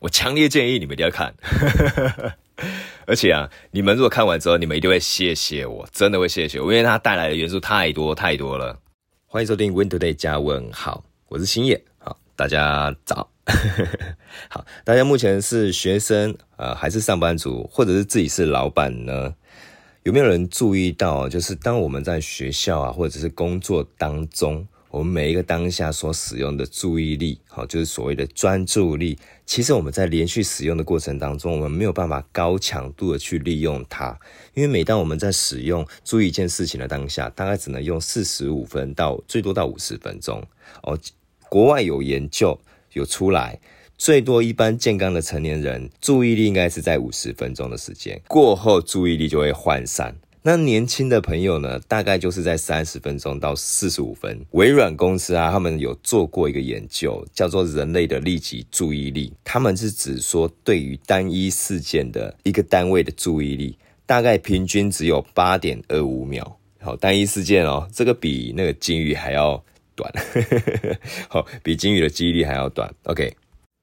[0.00, 1.34] 我强烈建议你们一定要看。
[3.06, 8.78] 而且啊，你们如果看完之后，你们一定会谢谢我，真的会谢谢我，因为它带来的元素太多太多了。
[9.26, 13.30] 欢迎收听 Win Today 加问号，我是星野，好，大家早。
[14.50, 19.34] 好，大家目前是学生呃，还是上班族，或者是自己是老板呢？
[20.02, 24.66] 有没有人注意到，就是当我们在学校啊，或者是工作当中，
[24.96, 29.18] 我们每一个当下所使用的注意力，好，就是所谓的专注力。
[29.44, 34.18] 其实我们在连续使用的过程当中，我们没有办法高强度的去利用它，
[34.54, 40.42] 因为每当我们在使用注意一件事情的当下，大概只能用四十五分到最多到五十分钟。
[40.82, 40.98] 哦，
[41.50, 42.58] 国外有研究
[42.94, 43.60] 有出来，
[43.98, 50.16] 最多一般健康的成年人注意力应该是在五十分钟的时间，过后注意力就会涣散。
[50.48, 54.46] 那年轻的朋友呢，大概就是在三十分钟到四十五分。
[54.52, 59.34] 微软公司啊，他们有做过一个研究，叫做人类的立即注意力。
[59.42, 66.56] 他们是指说，对于单一事件的一个单位的注意力，大概平均只有八点二五秒。
[66.80, 69.60] 好，单一事件哦，这个比那个金鱼还要
[69.96, 70.08] 短，
[71.28, 72.88] 好，比金鱼的记忆力还要短。
[73.06, 73.34] OK，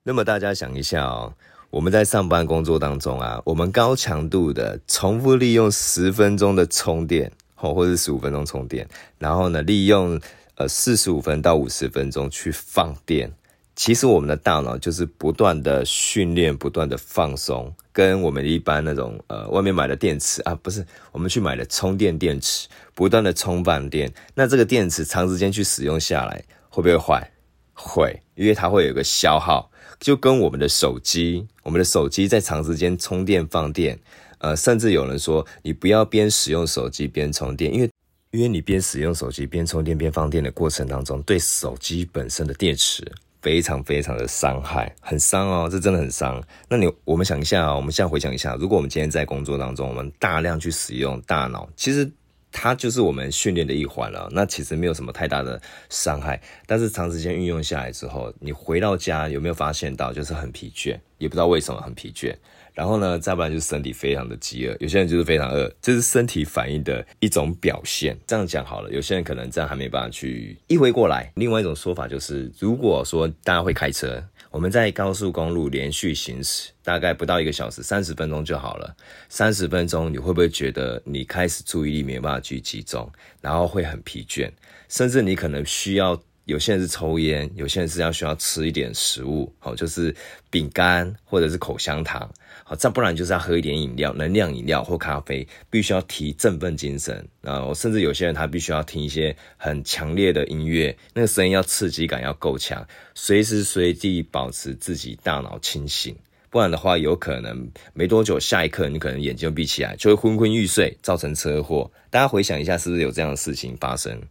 [0.06, 1.34] 那么大家想一下哦。
[1.74, 10.22] 我们在上班工作当中啊，我们高强度的重复利用十分钟的充电，或或者十五分钟充电，然后呢，利用
[10.54, 13.34] 呃四十五分到五十分钟去放电。
[13.76, 24.14] 其实我们的大脑就是不断的训练，不断的放松，跟我们一般那种呃外面买的电池啊，不是我们去买的充电电池，不断的充放电。
[24.36, 27.32] 那这个电池长时间去使用下来，会不会坏？
[27.74, 29.72] 会，因为它会有个消耗。
[30.04, 33.98] 就跟我们的手机，我们的手机在长时间充电放电，
[34.40, 37.90] 呃，甚至有人说你不要边使用手机边充电，因为
[38.31, 43.02] 因为你边使用手机边充电边放电的过程当中，对手机本身的电池
[43.42, 46.44] 非常非常的伤害，很伤哦，这真的很伤。
[46.68, 52.12] 那你我们想一下哦，我们现在回想一下，如果我们今天在工作当中，我们大量去使用大脑，其实。
[52.54, 55.59] 它就是我们训练的一环了，那其实没有什么太大的
[55.90, 62.34] 伤害，但是长时间运用下来之后，你回到家有没有发现到就是很疲倦，也不知道为什么很疲倦，
[62.74, 68.18] 然后呢，再不然就是身体非常的饥饿，有些人就是非常饿，这是身体反应的一种表现。
[68.25, 71.31] 这样讲好了，有些人可能这样还没办法去意会过来。
[71.35, 74.24] 另外一种说法就是，如果说大家会开车。
[74.53, 78.96] 我们在高速公路连续行驶，大概不到一个小时，三十分钟就好了。
[79.28, 84.47] 三十分钟，你会不会觉得你开始注意力没办法去集中，然后会很疲倦，
[84.90, 86.22] 甚至你可能需要。
[86.46, 90.14] 有些人是抽烟，有些人是要需要吃一点食物，好，就是
[90.52, 92.30] 饼干或者是口香糖，
[92.75, 97.28] 再不然就是要喝一点饮料，能量饮料或咖啡，必须要提振奋精神。
[97.44, 106.16] 啊甚至有些人他必须要听一些很强烈的音乐，那个声音要刺激感要够强，随时随地保持自己大脑清醒，
[106.50, 111.91] 不然的话，有可能没多久，下一刻你可能眼睛闭起来，就会昏昏欲睡，造成车祸。
[112.09, 114.22] 大家回想一下，是不是有这样的事情发生？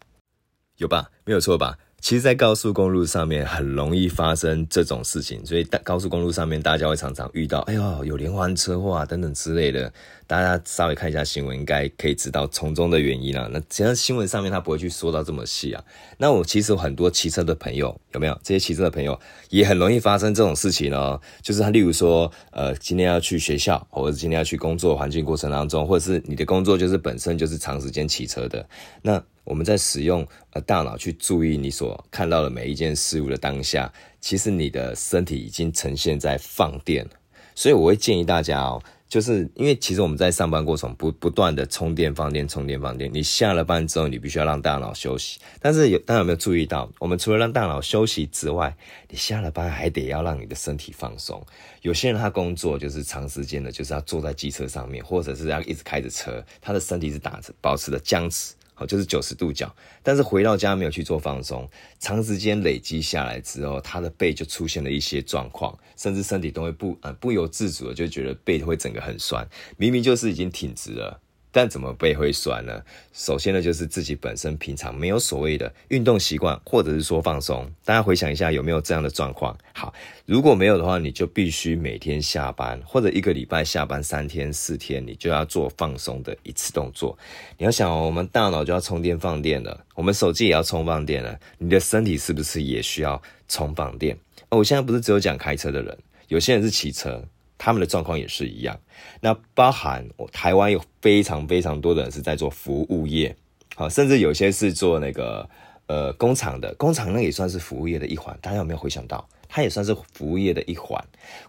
[0.79, 1.11] 有吧？
[1.25, 1.77] 没有错吧？
[2.03, 9.91] 其实，在高速公路上面很容易发生这种事情，所以大高速公路上面大家会常常遇到，哎呦，有连环车祸啊等等之类的。
[10.27, 13.49] 大家稍微看一下新闻，应该可以知道从中的原因了。
[13.53, 15.85] 那其实新闻上面他不会去说到这么细啊。
[16.19, 18.37] 那我其实很多骑车的朋友，有没有？
[18.43, 19.17] 这些骑车的朋友
[19.51, 21.21] 也很容易发生这种事情哦。
[21.41, 28.69] 就是他，例如说，呃，今天要去学校，或者今天要去工作环境过程当中，或者是你的工作就是本身就是长时间骑车的，
[29.03, 29.23] 那。
[29.45, 37.11] 我们在使用呃大脑去注意你所看到的每一件事物的当下，其实你的身体已经呈现在放电了。
[37.55, 45.39] 所以我会建议大家哦，就是因为其实我们在上班过程不不断的充电放电充电放电，你下了班之后你必须要让大脑休息。
[45.61, 48.75] 但是有大家有没有注意到，我们除了让大脑休息之外，
[49.11, 51.45] 你下了班还得要让你的身体放松。
[51.83, 58.55] 有些人他工作就是长时间的，就是要坐在机车上面，或者是要一直开着车，他的身体是打着保持着僵持。
[58.75, 61.69] 好，就是九十度角，但是回到家没有去做放松，
[61.99, 69.47] 长时间累积下来之后，他的背就出现了一些状况，甚至身体都会不呃不由自主的就觉得背会整个很酸，
[69.77, 71.21] 明明就是已经挺直了。
[71.53, 72.83] 但怎么背会酸呢？
[73.13, 77.71] 首先呢，就是自己本身平常没有所谓的运动习惯，或者是说放松。
[77.85, 79.57] 大家回想一下，有没有这样的状况？
[79.75, 79.93] 好，
[80.25, 87.17] 如果没有的话，你就必须每天下班或者一个礼拜下班三天四天，你就要做放松的一次动作。
[87.59, 94.17] 你要想，我们大脑就要充电放电了，我们手机也要充放电了，你的身体是不是也需要充放电？
[94.49, 95.99] 哦，我现在不是只有讲开车的人，
[96.29, 97.23] 有些人是骑车。
[97.65, 98.77] 他们的状况也是一样，
[99.21, 103.37] 那包含台湾有非常非常多的人是在做服务业，
[103.77, 105.49] 好，甚至有些是做那个
[105.87, 108.37] 呃工厂的，工厂那也算是服务业的一环。
[108.43, 110.99] 大家有没有回想到，它也算是服务业的一环。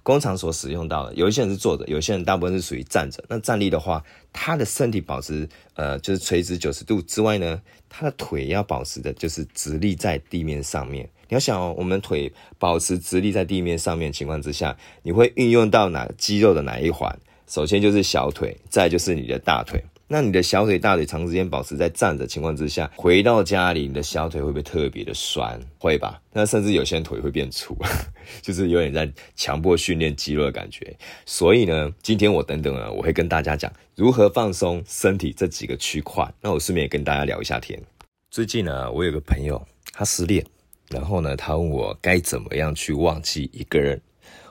[0.04, 3.24] 工厂所使用到的，有一些人是坐着，有些人大部分是属于站着。
[3.30, 4.04] 那站立的话，
[4.34, 11.10] 他的身体保持呃就是垂直九十度之外呢，他的腿要保持的就是直立在地面上面。
[11.30, 12.30] 你要想哦，我们腿
[12.60, 17.18] 保持直立在地面上面情况之下，你会运用到哪肌肉的哪一环？
[17.48, 19.82] 首先就是小腿，再就是你的大腿。
[20.08, 25.60] 那你的小腿、大腿长时间保持在站着情况之下，回到家里，你的小腿会不会特别的酸？
[25.80, 26.22] 会吧？
[26.32, 27.76] 那甚至有些人腿会变粗，
[28.44, 30.96] 就是有点在强迫训练肌肉的感觉。
[31.26, 36.32] 所以呢，今天我等等呢，我会跟大家讲如何放松身体这几个区块。
[36.42, 37.82] 那我顺便也跟大家聊一下天。
[38.30, 40.46] 最近呢，我有个朋友他失恋，
[40.90, 44.00] 然后呢，他问我该怎么样去忘记一个人。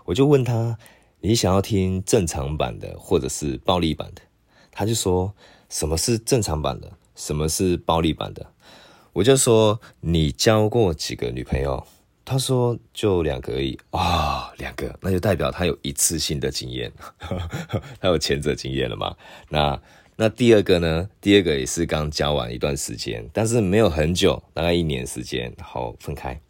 [0.06, 0.76] 我就问他：
[1.20, 4.22] 你想要听正常版的，或者是暴力版的？
[4.72, 5.32] 他就说
[5.70, 6.90] ：“什么是正常版的？
[7.14, 8.44] 什么是暴力版的？”
[9.12, 11.86] 我就说：“你交过几个女朋友？”
[12.24, 16.90] 他说：“就两个而已。”啊，两个，那就代表他有一次性的经验，
[18.00, 19.14] 他有前者经验了嘛？
[19.50, 19.80] 那
[20.16, 21.08] 那第二个呢？
[21.20, 26.40] 第二个也是刚交往一段时间，但是没有很久，大概一年时间，好分开。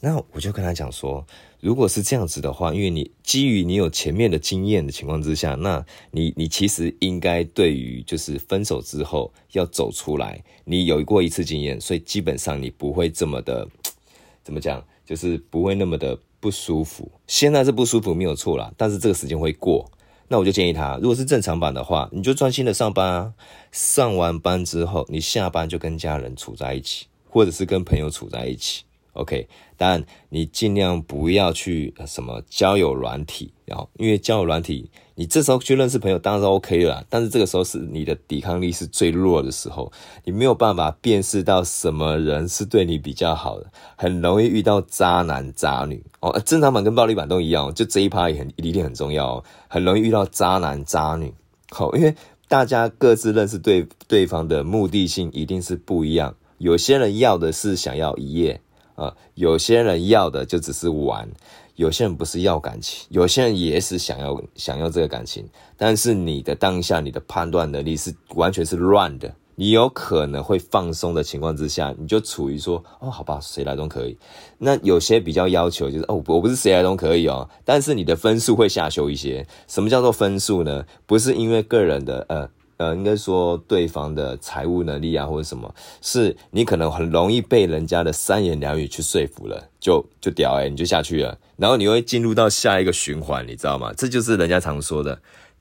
[0.00, 1.26] 那我就跟他讲说，
[1.64, 13.66] 如果是这样子的话，因为你基于你有前面的经验的情况之下，那你你其实应该对于就是分手之后要走出来，你有过一次经验，所以基本上你不会这么的
[14.44, 17.10] 怎么讲，就是不会那么的不舒服。
[17.26, 19.90] 现在是不舒服没有错啦，但是这个时间会过。
[20.28, 23.32] 那我就建议他，如果是正常版的话，你就专心的上班啊，
[23.72, 28.84] 上完班之后，你下班就跟家人处在一起，或者是跟朋友处在一起。
[29.14, 39.92] OK，但你尽量不要去什么交友软体，然后因为交友软体，你这时候去认识朋友当然是 OK 了，但是这个时候是你的抵抗力是最弱的时候，
[40.24, 46.36] 你没有办法辨识到什么人是对你比较好的，很容易遇到渣男渣女哦。
[46.44, 51.32] 正常版跟暴力版都一样，就这一趴也很一定很重要哦，很容易遇到渣男渣女。
[51.70, 52.14] 好，因为
[52.48, 58.60] 大家各自认识对对方的目的性一定是不一样，有些人要的是想要一夜。
[58.96, 61.28] 呃，有些人要的就只是玩，
[61.76, 74.16] 有些人不是要感情，有些人也是想要想要这个感情，但是你的当下你的判断能力是完全是乱的，你有可能会放松的情况之下，你就处于说哦，好吧，谁来都可以。
[74.58, 79.46] 那有些比较要求就是哦，我不是谁来都可以哦，但是你的分数会下修一些。
[79.66, 80.84] 什么叫做分数呢？
[81.06, 82.48] 不是因为个人的呃。
[82.84, 93.92] 呃，应该说对方的财务能力啊，或者什么，是你可能很容易被人家的三言两语去说服了，就就屌哎、欸，你就下去了，然后你会进入到下一个循环，你知道吗？
[93.96, 95.18] 这就是人家常说的，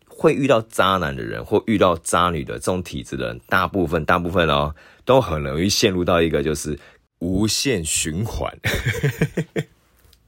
[0.08, 4.76] 会遇到渣男的人或遇到渣女的这种体质的人，大部分大部分哦，
[5.06, 6.78] 都很容易陷入到一个就是
[7.20, 8.52] 无限循环。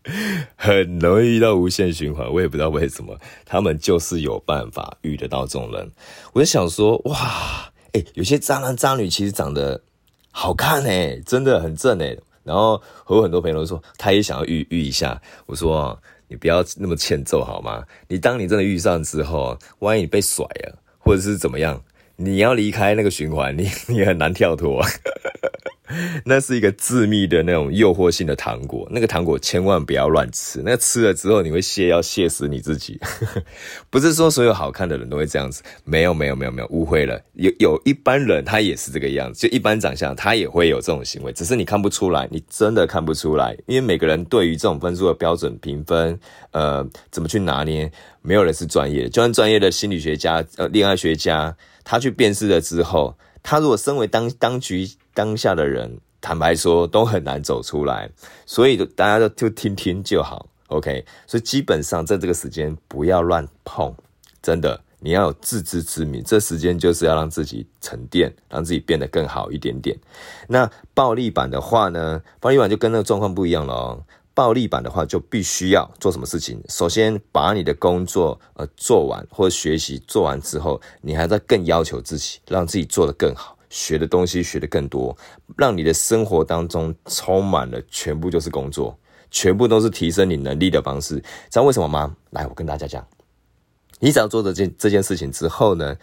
[0.56, 5.92] 很容易遇到无限循环，我也不知道为什么，他们就是有办法遇得到这种人。
[6.34, 9.82] 我就想说，哇，哎、有些渣男渣女其实长得
[10.32, 12.06] 好看呢、真的很正呢、
[12.44, 15.20] 然后和很多朋友都说，他也想要遇遇一下。
[15.48, 17.84] 我说，你不要那么欠揍好吗？
[18.08, 21.82] 你当你真的遇上之后，万一你被甩了，或者是怎么样，
[22.18, 24.84] 你要离开那个循环，你 你很难跳脱。
[26.26, 33.00] 那是一个致密的那种诱惑性的糖果，那个糖果千万不要乱吃，那吃了之后你会泻要泻死你自己。
[33.92, 46.20] 不是说所有好看的人都会这样子，没有没有没有没有误会了，有有一般人他也是这个样子，就一般长相他也会有这种行为，只是你看不出来，你真的看不出来，因为每个人对于这种分数的标准评分，
[46.52, 47.90] 呃，怎么去拿捏，
[48.24, 54.90] 没有人是专业，就算专业的心理学家、呃，恋爱学家，他去辨识了之后，他如果身为当当局。
[55.16, 58.12] 当下的人，坦白说都很难走出来，
[58.46, 61.06] 所以大家都就听听就好，OK。
[61.26, 63.96] 所以基本上在这个时间不要乱碰，
[64.42, 66.22] 真的，你要有自知之明。
[66.22, 69.98] 这时间就是要让自己沉淀，让自己变得更好一点点。
[70.50, 72.22] 那暴力版的话呢？
[72.42, 74.04] 暴力版就跟那个状况不一样了。
[74.36, 76.62] 暴力版的话就必须要做什么事情？
[76.70, 83.58] 首先把你的工作呃做完，或者学习做完之后，你还在更要求自己，让自己做得更好。
[83.68, 85.18] 学的东西学的更多，
[85.58, 88.98] 让你的生活当中充满了全部就是工作，
[89.32, 91.16] 全部都是提升你能力的方式。
[91.16, 92.16] 知道为什么吗？
[92.30, 93.06] 来，我跟大家讲，
[94.00, 95.96] 你只要做这这件事情之后呢，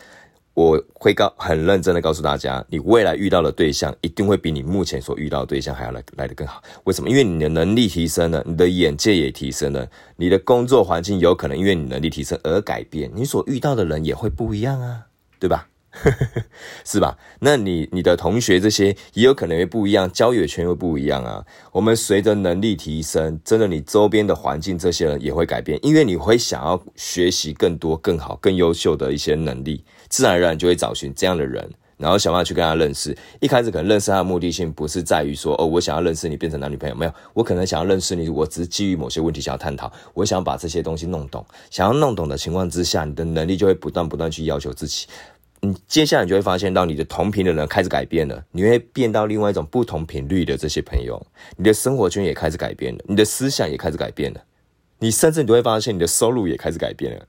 [0.54, 6.62] 我会告很认真的告诉大家，你未来遇到的对象一定会比你目前所遇到的对象还要来来得更好。
[6.84, 7.08] 为什么？
[7.08, 15.06] 因为你的能力提升了，你的眼界也提升了，你的工作环境有可能因为你能力提升而改变，你所遇到的人也会不一样啊，
[15.38, 15.68] 对吧？
[16.86, 17.18] 是吧？
[17.40, 21.44] 那你你的同学这些也有可能会不一样，交友圈又不一样啊。
[21.70, 31.66] 我们随着能力提升，真的，你周边的环境这些人也会改变，因为你会想要学习更多、更好、更优秀的一些能力，自然而然就会找寻这样的人。
[31.98, 33.16] 然后想办法去跟他认识。
[33.38, 41.46] 一开始可能认识他的目的性不是在于说，哦，我想要认识你变成男女朋友，没有，我可能想要认识你，我只是基于某些问题想要探讨，我想把这些东西弄懂。
[41.70, 45.06] 想要弄懂的情况之下，你的能力就会不断不断去要求自己。
[45.60, 51.24] 你接下来你就会发现到你的同频的人开始改变了，你会变到另外一种不同频率的这些朋友，
[51.56, 54.42] 你的生活圈也开始改变了，你的思想也开始改变了，
[54.98, 57.26] 你甚至你都会发现你的收入也开始改变了。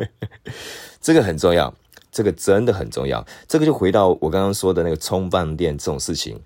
[1.00, 1.72] 这个很重要。
[2.16, 6.40] 这个真的很重要，这个就回到我刚刚说的那个充放电这种事情，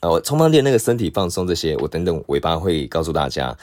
[0.00, 3.56] 呃，充放电那个身体放松这些，我等等尾巴会告诉大家，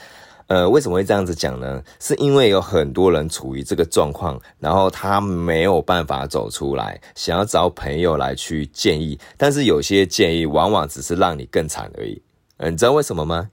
[0.46, 1.82] 呃，为什么会这样子讲呢？
[1.98, 12.22] 是因为有很多人处于这个状况，然后他没有办法走出来，想要找朋友来去建议，但是有些建议往往只是让你更惨而已，
[12.56, 13.50] 呃，你知道为什么吗？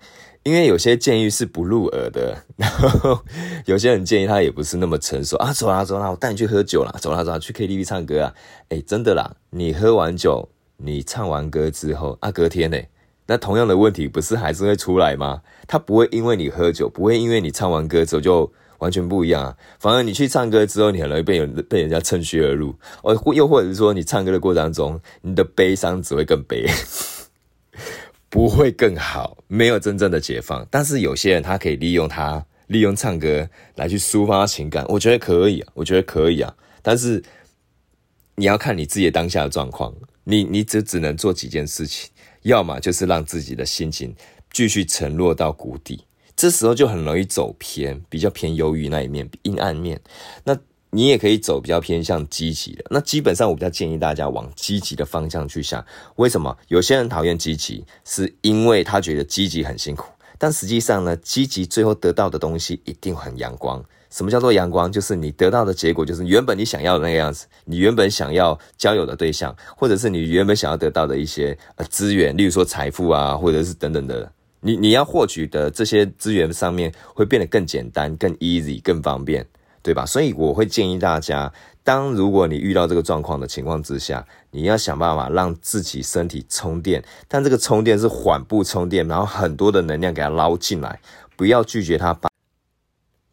[0.47, 3.19] 因为有些建议是不入耳的， 然后
[3.65, 8.33] 有些人建议他也不是那么成熟啊，走啦走啦，我带你去喝酒啦，走啦走啦，去 KTV 唱歌啊，
[8.69, 12.77] 诶，真的啦，你喝完酒，你唱完歌之后啊，隔天呢，
[13.25, 15.41] 那同样的问题不是还是会出来吗？
[15.67, 22.73] 他不会因为你喝酒，不会因为你唱完歌之后就完全不一样啊，反而你去唱歌之后，你很容易被人被人家趁虚而入，
[23.03, 26.65] 哦，又或者是说你唱歌的过程当中，你的悲伤只会更悲。
[28.29, 30.67] 不会更好，没有真正的解放。
[30.69, 36.53] 但是有些人他可以利用他，利用唱歌来去抒发情感，我觉得可以啊，我觉得可以啊。
[36.81, 37.23] 但是
[38.35, 39.93] 你要看你自己当下的状况，
[40.23, 42.09] 你你只只能做几件事情，
[42.41, 44.13] 要么就是让自己的心情
[44.51, 46.03] 继续沉落到谷底，
[46.35, 49.99] 这时候就很容易走偏，比较偏忧郁那一面，阴暗面。
[50.43, 50.57] 那
[50.97, 55.85] 你也可以走比较偏向积极的，那基本上我比较建议大家往积极的方向去想。
[56.15, 56.57] 为什么？
[56.69, 60.07] 有些人讨厌积极，是因为他觉得积极很辛苦。
[60.39, 63.79] 但实际上呢，积极最后得到的东西一定很阳光。
[64.09, 64.91] 什么叫做阳光？
[64.91, 79.45] 就是你得到的结果，就是原本你想要的那个样子，你原本想要交友的对象，或者是你原本想要得到的一些呃资源，例如说财富啊，或者是等等的，你你要获取的这些资源上面会变得更简单、更 easy、更方便。
[79.87, 80.05] 对吧？
[80.05, 81.49] 所以我会建议大家，
[81.81, 90.99] 当如果你遇到这个状况的情况之下，你要想办法让自己身体充电，但这个充电是缓步充电，然后很多的能量给它捞进来，
[91.37, 92.29] 不要拒绝它，把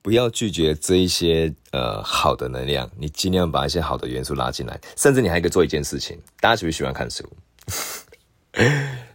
[0.01, 7.25] 不要拒绝这一些呃好的能量，你尽量把一些好的元素拉进来，甚至你还可以做一件事情，大家喜不喜欢看书？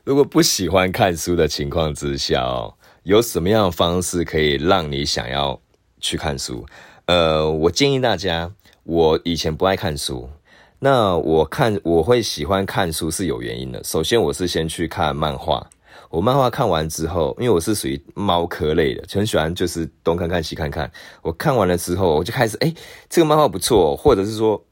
[0.03, 5.61] 如果不喜欢看书的情况之下哦，有什么样的方式可以让你想要
[6.01, 6.65] 去看书？
[7.09, 8.51] 呃，我建议大家，
[8.83, 10.29] 我以前不爱看书，
[10.77, 13.83] 那我看我会喜欢看书是有原因的。
[13.83, 15.67] 首先，我是先去看漫画，
[16.11, 20.91] 我漫画看完之后，因为我是属于猫科类的，很喜欢就是东看看西看看。
[21.23, 22.71] 我看完了之后，我就开始，诶，
[23.09, 24.63] 这个漫画不错，或者是说，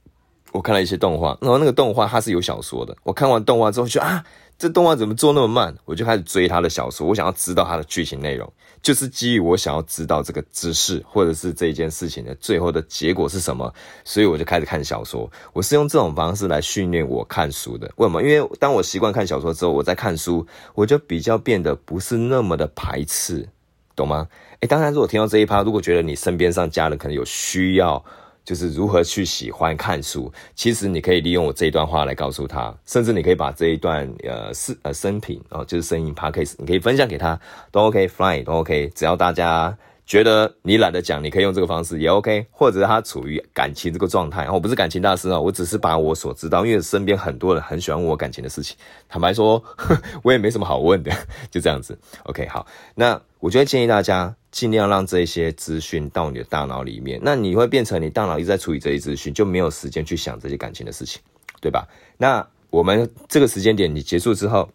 [0.57, 4.23] 我看了一些动画，然后那个动画它是有小说的，我看完动画之后就啊。
[4.59, 5.71] 这动画怎么做那么慢？
[5.85, 13.71] 我就开始追他的小说，我想要知道他的剧情内容，就是基于我想要知道这个知识或者是这一件事情的最后的结果是什么，
[14.03, 15.31] 所以我就开始看小说。
[15.53, 17.87] 我是用这种方式来训练我看书的。
[17.97, 18.23] 为什么？
[18.23, 23.47] 因为当我习惯看小说之后，我在看书，我就比较变得不是那么的排斥，
[23.95, 24.27] 懂吗？
[24.61, 28.03] 诶，当然，如果听到这一趴，如果觉得你身边上家人可能有需要。
[28.47, 37.37] 就是如何去喜欢看书，其实你可以利用我这一段话来告诉他，甚至你可以把这一段呃视呃声频哦，就是声音 podcast，你可以分享给他，
[37.73, 39.77] 都 OK，fine 都 OK，只要大家
[40.07, 48.75] 觉得你懒得讲，你可以用这个方式也 OK，或者他处于感情这个状态，我不是感情大师啊，我只是把我所知道，因为身边很多人很喜欢问我感情的事情，
[49.09, 49.63] 坦白说，
[50.23, 51.11] 我也没什么好问的，
[51.51, 54.33] 就这样子，OK，好，那我就会建议大家。
[54.49, 61.21] 尽量让这些资讯到你的大脑里面，那你会变成你大脑一直在处理这些资讯，就没有时间去想这些感情的事情，
[61.61, 61.87] 对吧？
[62.17, 64.67] 那我们这个时间点你结束之后，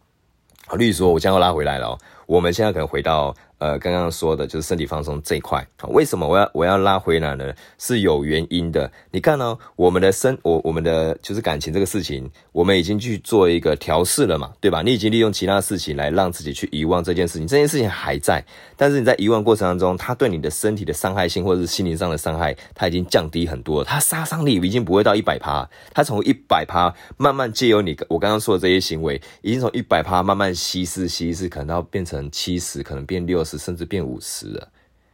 [0.76, 3.34] 例如说我将要拉回来了，我们现在可能回到。
[3.62, 7.54] 呃，刚刚说的就是身体放松这一块，为什么我要我要拉回来呢？
[7.78, 8.90] 是有原因的。
[9.12, 14.82] 你看哦，我们的身，我我们的就是感情这个事情，我们已经去做一个调试了嘛，对吧？
[14.82, 18.44] 你已经利用其他事情来让自己去遗忘这件事情，这件事情还在，
[18.76, 25.64] 但是你在遗忘过程当中，它对你的身体的伤害性或者是心灵上的伤害，它已经降低很多了，它杀伤力已经不会到一百趴，
[25.94, 33.51] 它从一百趴慢慢借由你我刚刚说的这些行为，已经从一百趴慢慢稀释稀释，可能到变成七十，可能变六十。
[33.58, 34.68] 甚至变五十了。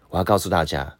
[0.08, 0.96] 我要告诉大家，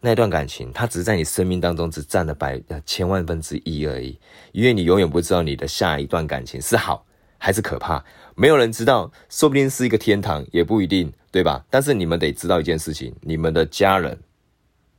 [0.00, 4.18] 那段感情，它只是在你生命当中只占了百千万分之一而已，
[4.52, 7.04] 因为你永远不知道你的下一段感情是好
[7.38, 8.04] 还是可怕，
[8.36, 11.64] 没有人知道，说不定是一个天堂，也不一定，对吧？
[11.68, 14.18] 但是你们得知道一件事情，你们的家人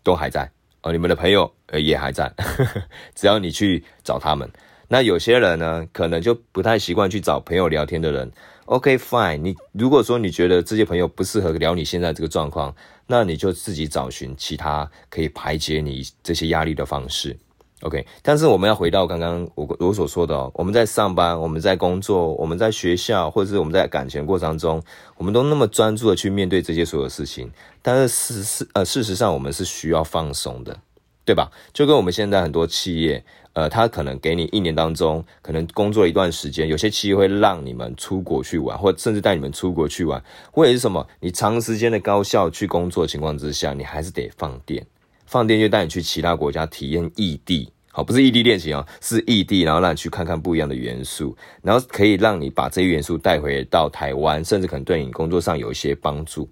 [0.04, 0.51] 都还在，
[0.82, 2.32] 哦，你们的朋友也还在，
[3.15, 4.50] 只要你去找他们。
[4.88, 8.32] 那有些人呢，可能就不太习惯去找朋友聊天的人。
[8.65, 17.38] OK fine，你如果说你觉得这些朋友不适合聊你现在这个状况，那你就自己找寻其他可以排解你这些压力的方式。
[17.81, 24.81] OK，但是我们要回到刚刚我我所说的哦，我们在上班，我们在工作，我们在学校，或者是我们在感情过程中，
[25.17, 27.51] 我们都那么专注的去面对这些所有事情，
[27.84, 30.75] 但是事实呃事实上我们是需要放松的，
[31.24, 31.51] 对吧？
[31.72, 33.24] 就跟我们现在很多企业。
[33.55, 40.21] 呃，他可能给你一年当中，可能工作一段时间，有些企业会让你们出国去玩，或甚至带你们出国去玩，
[40.51, 44.85] 或者是什么，你长时间的高效去工作情况之下，你还是得放电，
[45.25, 56.50] 放电就带你去其他国家体验异地，好，不是异地恋情哦，是异地，然后让你去看看不一样的元素，然后可以让你把这些元素带回到台湾，甚至可能对你工作上有一些帮助，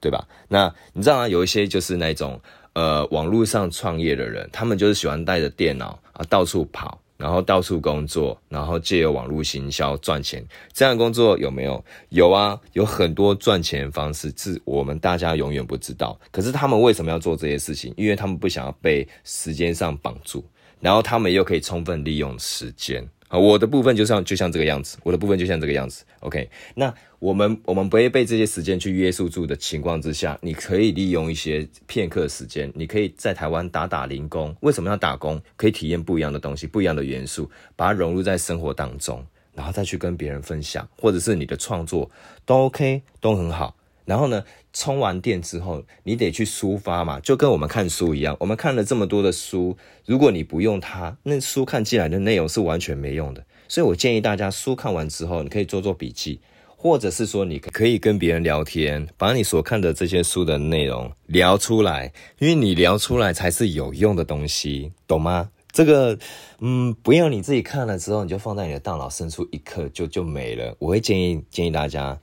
[0.00, 0.26] 对吧？
[0.48, 1.28] 那你知道吗？
[1.28, 2.40] 有一些就是那种。
[2.72, 10.44] 呃，网络上创业的人，他们就是喜欢带着电脑啊到处跑，然后到处工作，然后借由网络行销赚钱。
[10.72, 11.84] 这样的工作有没有？
[12.10, 16.18] 有啊，有很多赚钱方式是我们大家永远不知道。
[16.30, 17.92] 可是他们为什么要做这些事情？
[17.96, 20.44] 因为他们不想要被时间上绑住，
[20.80, 23.06] 然后他们又可以充分利用时间。
[23.30, 26.04] 啊，我的部分就像就像这个样子，我的部分就像这个样子。
[26.18, 34.54] OK，那我们我们不会被这些时间去约束住的情况之下，你可以利用一些片刻时间，你可以在台湾打打零工。
[34.62, 35.40] 为什么要打工？
[35.56, 42.10] 可以体验不一样的东西，不一样的元素，把它融入在生活当中，然后再去跟别人分享，或者是你的创作
[42.44, 43.76] 都 OK，都很好。
[44.06, 48.36] 然后呢，充完电之后，你得去抒发嘛，就跟我们看书一样。
[48.38, 53.44] 我们看了这么多的书，如果你不用它，那书看进来的内容是完全没用的。
[53.66, 56.40] 所以我建议大家，书看完之后，你可以做做笔记，
[56.76, 65.50] 或者是说，你可以跟别人聊天，把你所看的这些书的内容聊出来，因为你聊出来才是有用的东西，懂吗？
[65.72, 66.18] 这个，
[66.60, 70.74] 嗯，不要你自己看了之后，你就放在你的大脑深处，一刻就就没了。
[70.80, 72.18] 我会建议建议大家。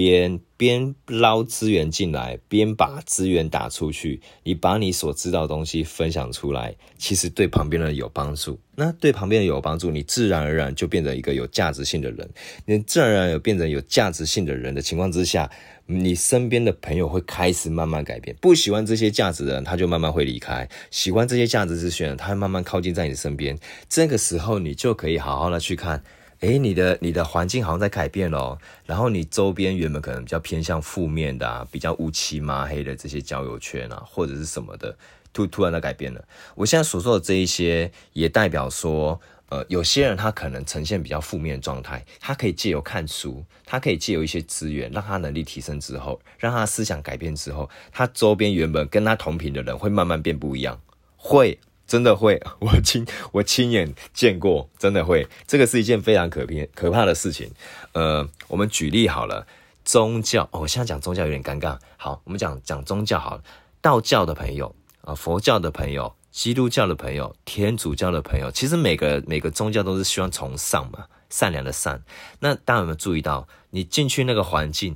[0.00, 4.18] 边边捞资源进来，边把资源打出去。
[4.44, 8.58] 你把你所知道的东西分享出来，其实对旁边的人有帮助。
[8.74, 12.26] 那对旁边人有帮助，你自然而然就变成一个有价值性的人。
[12.64, 15.50] 你自然而然有变成有价值性的人的情况之下，
[15.84, 18.34] 你身边的朋友会开始慢慢改变。
[18.40, 23.58] 不喜欢这些价值的人，他就慢慢会离开；喜欢这些价值之选，他会慢慢靠近在你身边。
[23.86, 26.02] 这个时候，你就可以好好的去看。
[26.40, 34.96] 诶，你的你的环境好像在改变咯，然后你周边原本可能比较偏向负面的啊，比较乌漆嘛黑的这些交友圈啊，或者是什么的，
[35.34, 36.24] 突突然的改变了。
[36.54, 50.80] 我现在所说的这一些，也代表说，呃，有些人他可能呈现比较负面的状态，他可以借由看书，他可以借由一些资源，让他能力提升之后，让他思想改变之后，他周边原本跟他同频的人会慢慢变不一样，
[51.18, 51.58] 会。
[51.90, 57.50] 真的会， 我亲我亲眼见过，真的会，这个是一件非常可怕可怕的事情。
[57.94, 59.44] 呃，我们举例好了，
[59.84, 61.76] 宗教哦，我现在讲宗教有点尴尬。
[61.96, 63.42] 好，我们讲讲宗教好了，
[63.80, 72.04] 道教的朋友啊，佛教的朋友，基督教的朋友，天主教的朋友，其实每个每个宗教都是希望崇尚嘛，善良的善。
[72.38, 74.94] 那大家有没有注意到，你进去那个环境？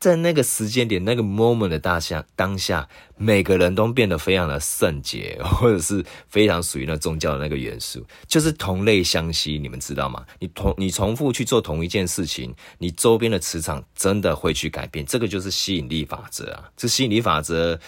[0.00, 9.58] 在那个时间点，那个 moment 的大下当下，每个人都变得非常的圣洁， 或者是非常属于那宗教的那个元素，就是同类相吸。
[9.58, 10.24] 你们知道吗？
[10.38, 15.04] 你同你重复去做同一件事情，你周边的磁场真的会去改变。
[15.04, 16.70] 这个就是吸引力法则啊！
[16.76, 17.80] 这吸引力法则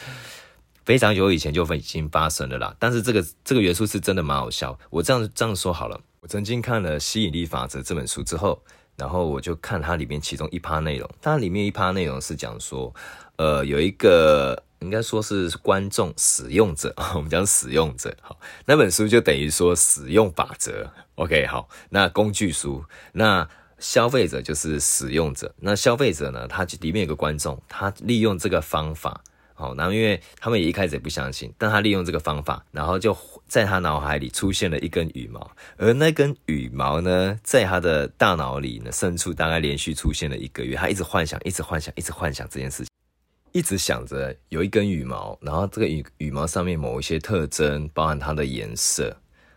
[0.84, 2.74] 非常久以前就已经发生了啦。
[2.80, 4.76] 但是这个这个元素是真的蛮好笑。
[4.90, 8.60] 我这样这样说好了，我曾经看了《吸引力法则》这本书之后。
[9.00, 12.94] 然后我就看它里面其中一趴内容，它里面一趴内容是讲说，
[13.36, 29.22] 呃，有一个应该说是观众使用者， 我们讲使用者，好，那本书就等于说使用法则，OK，好，那工具书，那消费者就是使用者，那消费者呢，他里面有个观众，他利用这个方法。
[29.54, 33.14] 好，然后因为他们也一开始也不相信，但他利用这个方法，然后就
[33.50, 42.86] 在他脑海里出现了一根羽毛，而那根羽毛呢，在他的大脑里呢深处大概连续出现了一个月，他一直幻想，一直幻想，一直幻想这件事情，
[43.50, 49.16] 一直想着有一根羽毛，然后这个羽羽毛上面某一些特征，包含它的颜色，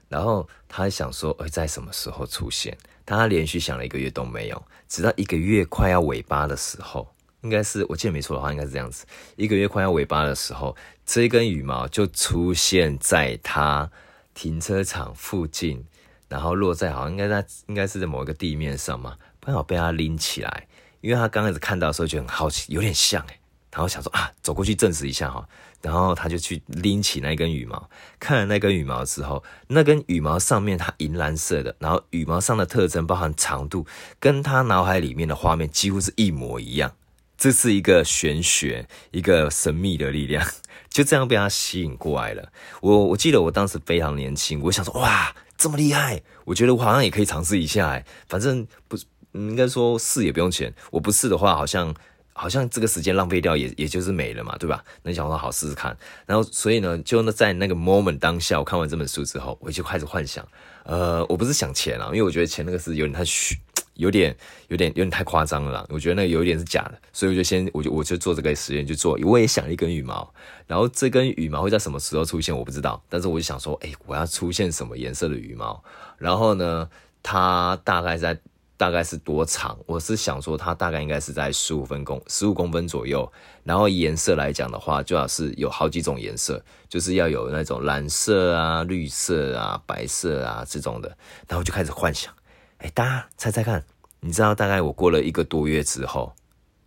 [0.10, 2.76] 然后他想说，会在什么时候出现？
[3.06, 7.08] 但他连续想了一个月都没有，直到一个月快要尾巴的时候。
[7.42, 9.06] 应该是我记得没错的话，应该是这样子。
[9.36, 10.74] 一个月快要尾巴的时候，
[11.06, 13.90] 这一根羽毛就出现在他
[14.34, 15.86] 停车场附近，
[16.28, 20.68] 然后落在好像应该在应该是在某一个地面上嘛，刚好被他拎起来，
[21.02, 23.40] 因为他刚开始看到的时候就很好奇，有点像诶，
[23.72, 25.48] 然后想说啊，走过去证实一下哈。
[25.82, 33.86] 然后他就去拎起那根羽毛，看了那根羽毛之后，那根羽毛上面它银蓝色的，然后羽毛上的特征包含长度，
[34.18, 36.96] 跟他脑海里面的画面几乎是一模一样。
[37.44, 40.48] 这是一个玄学，一个神秘的力量，
[40.90, 42.54] 就这样被他吸引过来了。
[42.80, 49.04] 我我记得我当时非常年轻，我想说哇，这么厉害，我觉得我好像也可以尝试一下哎，反正不是
[49.34, 51.94] 应该说试也不用钱，我不试的话好像。
[52.34, 54.84] 好像这个时间浪费掉也也就是没了嘛，对吧？
[55.04, 60.46] 那想说好试试看，然后所以呢，就那在那个 moment 当下，我看完这本书之后，我就开始幻想，
[60.84, 63.56] 呃，我不是想钱啊，因为我觉得钱那个是有点太虚，
[63.94, 64.36] 有点
[64.68, 70.34] 有点有点太夸张了，我觉得那有一点是假的，所以我就先我就我就做这个实验就做，我也想一根羽毛，
[70.66, 75.84] 然后这根羽毛会在什么时候出现我不知道，但是我就想说，哎，我要出现什么颜色的羽毛，
[76.18, 76.90] 然后呢，
[77.22, 78.38] 它大概在。
[78.76, 79.78] 大概是多长？
[79.86, 83.32] 我是想说，它大概应该是在十五分公十五公分左右。
[83.64, 91.18] 然后颜色来讲的话，最好是有好几种颜色，就是要有那种蓝色啊、绿色啊、白色啊这种的。
[91.48, 92.34] 然后就开始幻想，
[92.80, 93.86] 哎，大家猜猜看，
[94.20, 96.34] 你知道大概我过了一个多月之后，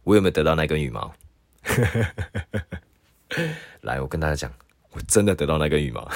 [0.05, 1.15] 我有没有得到那根羽毛？
[3.81, 4.53] 来，我跟大家讲，
[4.97, 6.11] 我真的得到那根羽毛。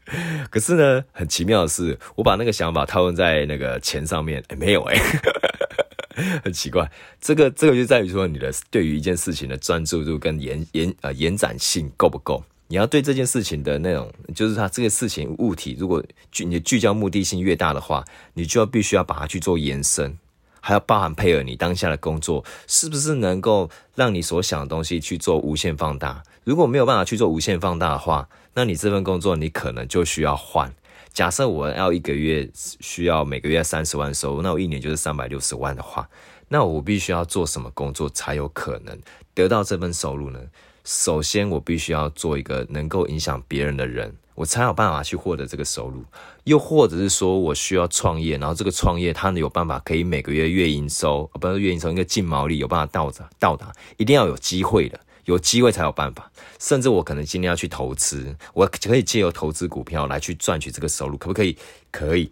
[0.50, 6.88] 可是呢，很奇妙的是，我把那个想法套用在那个钱上面，欸、没有哎、欸， 很奇怪。
[7.18, 12.44] 这个这个就在于说，你的对于一件事情的专注度跟延延呃延展性够不够？
[12.68, 20.18] 你要对这件事情的那种，就是它这个事情物体，如果聚你的聚焦目的性越大的话，你就要必须要把它去做延伸，
[20.60, 26.22] 还要包含配合你当下的工作，是不是能够让你所想的东西去做无限放大？
[26.46, 30.72] 如果没有办法去做无限放大的话，那你这份工作你可能就需要换。
[31.12, 36.08] 假设我要一个月需要每个月三十万收入，那我一年就是三百六十万的话，
[36.46, 38.96] 那我必须要做什么工作才有可能
[39.34, 40.38] 得到这份收入呢？
[40.84, 46.04] 首先，我必须要做一个能够影响别人的人，我才有办法去获得这个收入。
[46.44, 55.00] 又或者是说我需要创业，然后这个创业它有办法可以每个月月营收，不是月营收，应该净毛利有办法到达到达，一定要有机会的。
[55.26, 61.56] 有机会才有办法，甚至我可能今天要去投资，我可以借由投资股票来去赚取这个收入，可不可以？
[61.92, 62.30] 可以，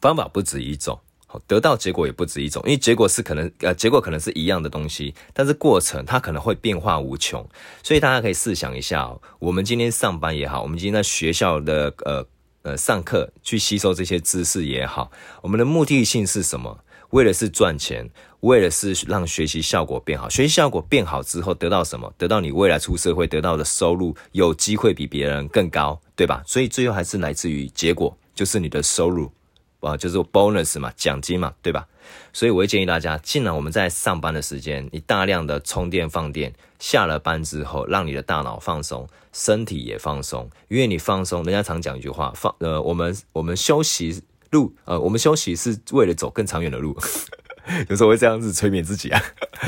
[0.00, 0.98] 方法不止一种，
[1.46, 7.48] 得到结果也不止一种，因为结果是可能呃，结果可能是一样的东西，但是过程它可能会变化无穷，
[7.82, 12.26] 所以大家可以试想一下，我们今天上班也好，我们今天在学校的呃
[12.62, 15.10] 呃上课去吸收这些知识也好，
[15.40, 16.84] 我们的目的性是什么？
[17.10, 18.10] 为的是赚钱。
[18.42, 22.12] 为了是让学习效果变好，学习效果变好之后得到什么？
[22.18, 26.42] 得到你未来出社会得到的收入有机会比别人更高，对吧？
[26.44, 29.30] 所以最后还是来自于结果，就是你的收入
[29.78, 31.86] 啊，就是 bonus 嘛，奖金嘛，对吧？
[32.32, 46.98] 所以我会建议大家，既然我们在上班的时间，你大量的充电放电，下了班之后，让你的大脑放松，身体也放松，因为你放松，人家常讲一句话，放呃，我们我们休息路呃，我们休息是为了走更长远的路。
[47.88, 49.22] 有时候会这样子催眠自己啊，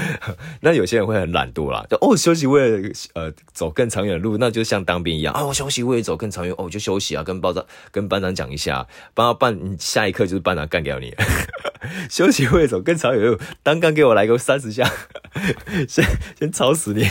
[0.60, 5.32] 那有些人会很懒惰啦，就哦休息为了呃走更长远的路，那就像当兵一样。
[5.32, 11.14] 啊，我、哦、休息为了走更长远，哦我就休息啊，跟班长跟班长讲一下，班长班下一刻就是班长干掉你，
[12.10, 14.90] 休息为了走更长远的路，当刚给我来个三十下，
[15.88, 16.04] 先
[16.36, 17.08] 先操死你。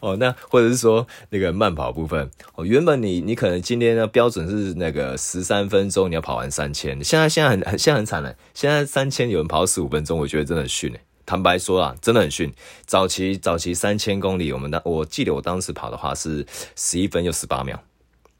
[0.00, 2.30] 哦，那或者是说那个慢跑部分。
[2.54, 10.21] 哦，原本你你可能今天的标准是那个十三分钟你要跑完三千，现在现在很很现在很惨了，现在三千有人跑十五分钟。
[10.22, 12.52] 我觉得真的很逊诶，坦白说啊，真的很逊。
[12.86, 17.78] 早期早期三千公里，我们当我记得我当时跑的话是十一分又十八秒。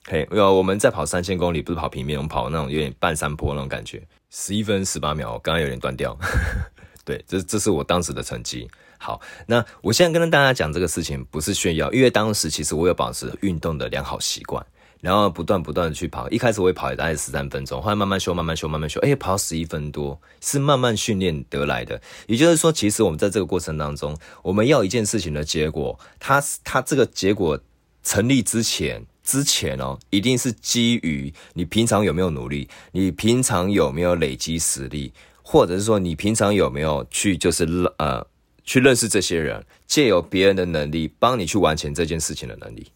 [0.07, 6.16] 嘿，因为我们在跑三千公里，不是跑平面，我们跑那种有点半山坡那种感觉，十一分十八秒，刚刚有点断掉。
[7.05, 8.68] 对，这这是我当时的成绩。
[8.99, 14.64] 好，那我现在跟大家讲这个事情不是炫耀，因为当时其实我有保持运动的良好习惯。
[15.03, 22.01] 然后不断不断的去跑，一开始我会跑大概十三分钟，后来慢慢修，慢慢修，慢慢修，哎，跑到十一分多，是慢慢训练得来的。
[22.29, 27.59] 也就是说，其实我们在这个过程当中，我们要一件事情的结果，它它这个结果
[28.05, 35.12] 成立之前，之前哦，一定是基于你平常有没有努力，你平常有没有累积实力，
[35.43, 37.65] 或者是说你平常有没有去就是
[37.99, 38.25] 呃
[38.62, 42.87] 去认识这些人，借由别人的能力帮你去完成这件事情的能力。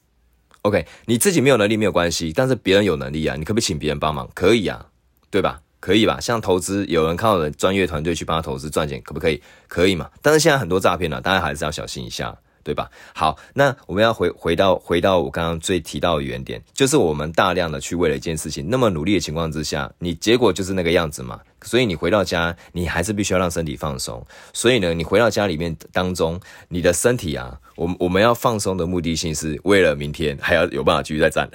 [0.66, 4.28] OK，你自己没有能力没有关系，但是别人有能力啊，你可不可以请别人帮忙？
[4.34, 4.84] 可以啊，
[5.30, 5.60] 对吧？
[5.78, 6.18] 可以吧？
[6.20, 9.40] 像投资，有人靠着专业团队去帮他投资赚钱，可不可以？
[9.68, 10.10] 可以嘛？
[10.20, 12.36] 但是现在很多诈骗呢，大家还是要小心一下。
[12.66, 12.90] 对吧？
[13.14, 21.38] 好，那我们要回回到回到我刚刚最提到的原点，就是我们大量的去为了一件事情那么努力的情况之下，你结果就是那个样子嘛。
[21.66, 24.24] 所以你回到家，你还是必须要让身体放松。
[24.54, 31.50] 所以呢，你回到家里面当中，你的身体啊，我们我们要放松的目的性是为了明天还要有办法继续再战，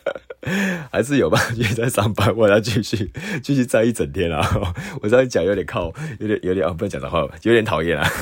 [0.90, 4.74] 还是有办法继续再上班，我要继续继续站一整天啊！
[5.02, 8.08] 我这样讲有点靠，有点有点啊，不能讲的话，有点讨厌啊。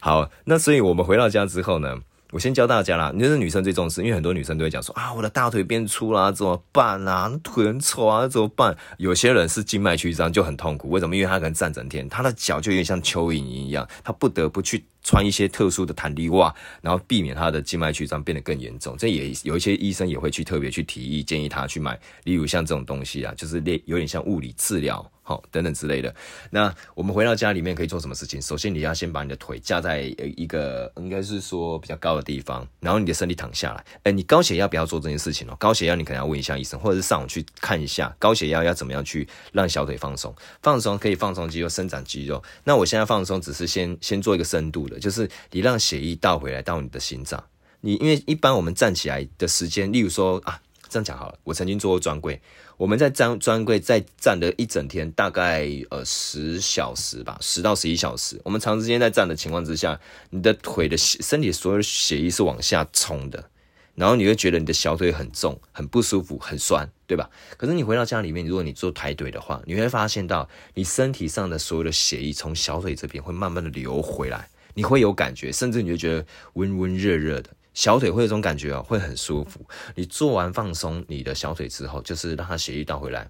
[0.00, 1.98] 好，那所以我们回到家之后呢，
[2.34, 3.12] 我先教大家啦。
[3.14, 7.30] 你就是女生最重视，因为很多女生都会讲说啊，我的大腿变粗啦，怎么办啊？
[7.44, 8.76] 腿很丑啊，怎么办？
[8.98, 11.14] 有些人是静脉曲张就很痛苦，为什么？
[11.14, 18.96] 因为他可能站整天，他的脚就有点像蚯蚓一样，他不得不去穿一些特殊的弹力袜，然后避免他的静脉曲张变得更严重。
[18.98, 25.08] 这也有一些医生也会去特别去提议，建议他去买，例如像这种东西啊，就是练有点像物理治疗。
[25.26, 26.14] 好，等等之类的。
[26.50, 28.40] 那我们回到家里面可以做什么事情？
[28.42, 30.02] 首先，你要先把你的腿架在
[30.36, 33.82] 一个应该是说比较高的地方，然后你的身体躺下来。
[34.02, 35.56] 哎，你高血压不要做这件事情哦。
[35.58, 40.34] 高血压你可能要问一下医生，或者是上网去看一下高血压要怎么样去让小腿放松。
[40.62, 42.42] 放松可以放松肌肉，伸展肌肉。
[42.62, 47.42] 那我现在放松只是先先做一个深度的，就是你让血液倒回来到你的心脏。
[47.80, 50.60] 你因为一般我们站起来的时间，例如说啊，
[50.90, 52.38] 这样讲好了，我曾经做过专柜。
[52.76, 58.40] 我们在专专柜在站了一整天，大概呃十小时吧，十到十一小时。
[58.44, 59.98] 我们长时间在站的情况之下，
[60.30, 63.48] 你的腿的身体所有的血液是往下冲的，
[63.94, 67.30] 然后你会觉得你的小腿很重，很不舒服，很酸，对吧？
[67.56, 77.50] 可是你回到家里面，如果你做抬腿的话，你会发现到你身体上的所有的血液从小腿这边会慢慢的流回来，你会有感觉，甚至你就觉得温温热热的。
[77.74, 79.60] 小腿会有这种感觉哦，会很舒服。
[79.96, 83.28] 你做完放松你的小腿之后，就是让它血液倒回来，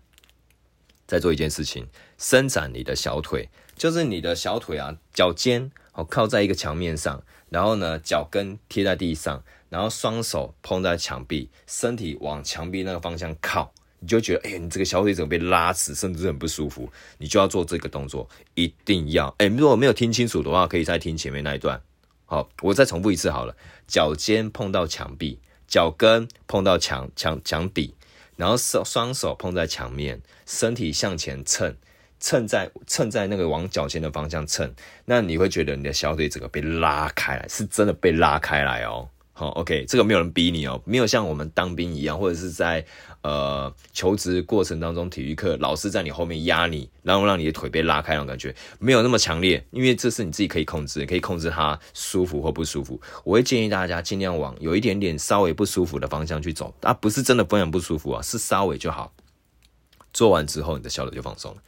[1.07, 19.35] 再做一件事情，伸展你的小腿，就是你的小腿啊，脚尖哦靠在一个墙面上，然后呢脚跟贴在地上，然后双手碰在墙壁，身体往墙壁那个方向靠，你就觉得哎、你这个小腿怎么被拉直，甚至很不舒服，你就要做这个动作，一定要。
[19.39, 21.81] 哎、如果没有听清楚的话，可以再听前面那一段。
[22.35, 23.55] 好，我再重复一次好了。
[23.87, 27.95] 脚尖碰到墙壁，脚跟碰到墙墙墙底，
[28.35, 31.77] 然后手双手碰在墙面，身体向前蹭，
[32.19, 39.09] 蹭在蹭在那个往脚尖的方向蹭，那你会觉得你的小腿整个被拉开来，是真的被拉开来哦。
[39.37, 42.87] 好，OK，这个没有人逼你哦，没有像我们当兵一样，或者是在
[43.23, 53.01] 呃求职过程当中，体育课老师在你后面压你，然后让你的腿被拉开那种感觉，没有那么强烈，因为这是你自己可以控制，可以控制它舒服或不舒服。
[53.25, 59.13] 我会建议大家尽量往有一点点稍微不舒服的方向去走，啊，不是真的非常不舒服啊，是稍微就好。
[60.13, 61.61] 做完之后，你的小腿就放松了。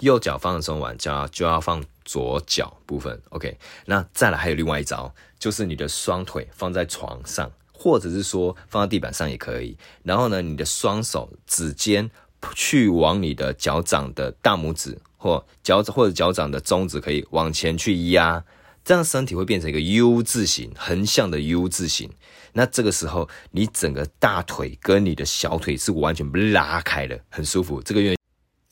[0.00, 3.56] 右脚放松完，就要就要放左脚部分，OK。
[3.86, 9.76] 那再来还有另外一招，就是你的双腿放在床上，或者是说放在地板上也可以。
[10.02, 12.10] 然后呢，你的双手指尖
[12.54, 18.42] 去往你的脚掌的大拇指或脚或者脚掌的中指，可以往前去压，
[18.82, 22.10] 这样身体会变成一个 U 字形，横向的 U 字形。
[22.54, 27.82] 那这个时候，你整个大腿跟你的小腿是完全被拉开的，很舒服。
[27.82, 28.16] 这个月。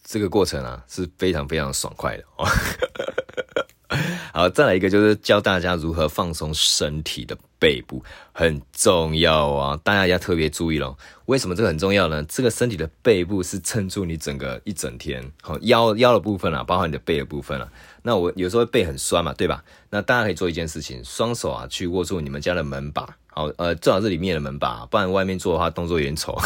[0.02, 2.46] 这个过程啊是非常非常爽快的哦。
[4.32, 8.02] 好，再来一个就是教大家如何放松身体的背部，
[8.32, 10.96] 很重要啊，大家要特别注意咯。
[11.26, 12.22] 为什么这个很重要呢？
[12.24, 17.68] 这个身体的背部是撑住你整个一整天，好，腰腰的部分啊，包括你的背的部分啊。
[18.02, 19.62] 那我有时候背很酸嘛，对吧？
[19.90, 23.16] 那大家可以做一件事情，双手啊去握住你们家的门把。
[23.34, 26.36] 好，呃，最好是里面的门把，不然外面做的话动作有点丑，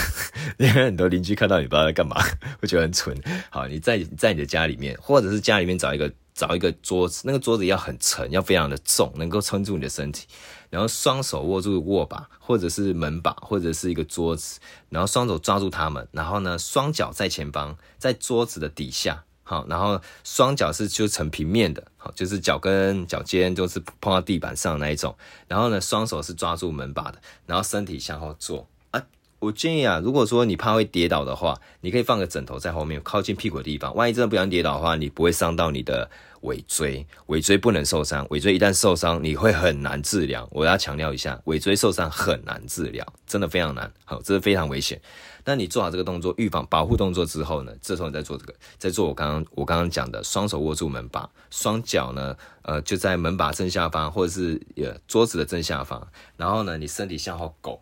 [0.59, 2.17] 因为很多邻居看到你不知道在干嘛，
[2.61, 3.17] 会觉得很蠢。
[3.51, 10.27] 好，你在在你的家里面，或者是家里面找一个找一个桌子，那个桌子要很沉，要非常的重，能够撑住你的身体。
[10.69, 19.25] 然后双手握住握把，或者是门把，或者是一个桌子，然后双手抓住它们，然后呢，双脚在前方，在桌子的底下。
[19.49, 25.17] 好，然后双脚是就成平面的，好，就是脚跟脚尖都是碰到地板上那一种。
[25.47, 28.69] 然后呢，双手是抓住门把的，然后身体向后坐。
[28.91, 29.01] 啊，
[29.39, 33.95] 我建议啊，如果说你怕会跌倒的话，你可以放个枕头在后面，靠近屁股的地方。
[33.95, 36.11] 万一真的不想跌倒的话，你不会伤到你的。
[36.43, 38.27] 尾椎，尾椎不能受伤。
[38.31, 40.49] 尾椎一旦受伤，你会很难治疗。
[40.53, 43.93] 我要强调一下，尾椎受伤很难治疗，真的非常难。
[44.05, 45.01] 好，这是非常危险。
[45.45, 56.07] 那你做好这个动作，预防保护动作之后呢，这时候你再做这个，再做我刚刚我刚刚讲的，双手握住门把，双脚呢，呃，就在门把正下方，或者是呃桌子的正下方。
[56.37, 57.81] 然后呢，你身体向后拱。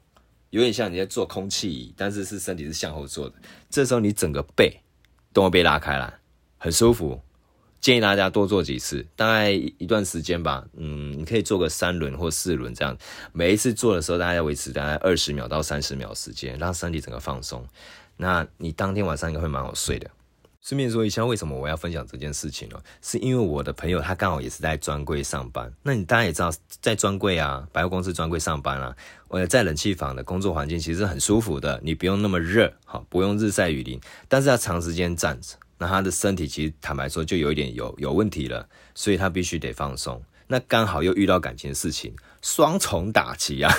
[0.50, 3.34] 有点像你在做空气椅，但是是身体是向后坐的。
[3.68, 4.80] 这时候你整个背
[5.32, 6.14] 都会被拉开来，
[6.58, 7.20] 很舒服。
[7.84, 10.64] 建议大家多做几次，大概一段时间吧。
[10.74, 12.96] 嗯，你可以做个三轮或四轮这样。
[13.34, 17.62] 每一次做的时候，大概要维持大概二十秒到三十秒时间，让身体整个放松。
[18.16, 20.10] 那你当天晚上应该会蛮好睡的。
[20.62, 22.80] 顺便说一下，为什么我要分享这件事情呢？
[23.02, 25.70] 是因为我的朋友他刚好也是在专柜上班。
[25.82, 28.96] 那你大家也知道，在专柜啊，百货公司专柜上班啊，
[29.28, 35.48] 我，在冷气房的工作环境其实很舒服的，你不用那么热，好，不用日晒雨淋，但是要长时间站着。
[35.78, 40.22] 那他的身体其实坦白说就有一点有有问题了，所以他必须得放松。
[40.46, 43.74] 那刚好又遇到感情的事情，双重打击啊！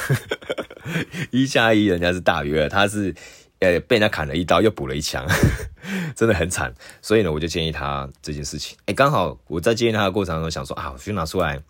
[1.32, 3.14] 一加一人家是大于二，他是
[3.60, 5.26] 呃被人家砍了一刀又补了一枪，
[6.16, 6.74] 真的很惨。
[7.04, 8.76] 所以呢，我就建议他这件事情。
[8.88, 11.62] 哎，刚好我在建议他的过程中想说啊，我就拿出来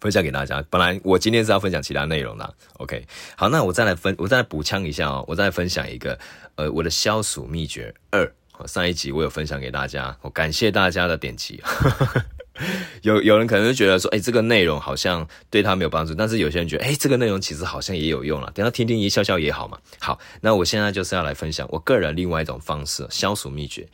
[0.00, 0.62] 分享给大家。
[0.68, 3.06] 本来我今天是要分享其他内容的，OK。
[3.36, 6.18] 好，那我再来分，我再来补枪一下哦，我再来分享一个
[6.56, 8.30] 呃我的消暑秘诀二。
[8.66, 11.62] 上一集我有分享给大家，我感谢大家的点击。
[13.02, 19.78] 有有人可能就觉得说，哎、这个内容好像对他没有帮助，但是有些人觉得，哎、这个内容其实好像也有用了，等下听听一笑笑也好嘛。
[19.98, 23.88] 好，那我现在就是要来分享我个人另外一种方式，消暑秘诀。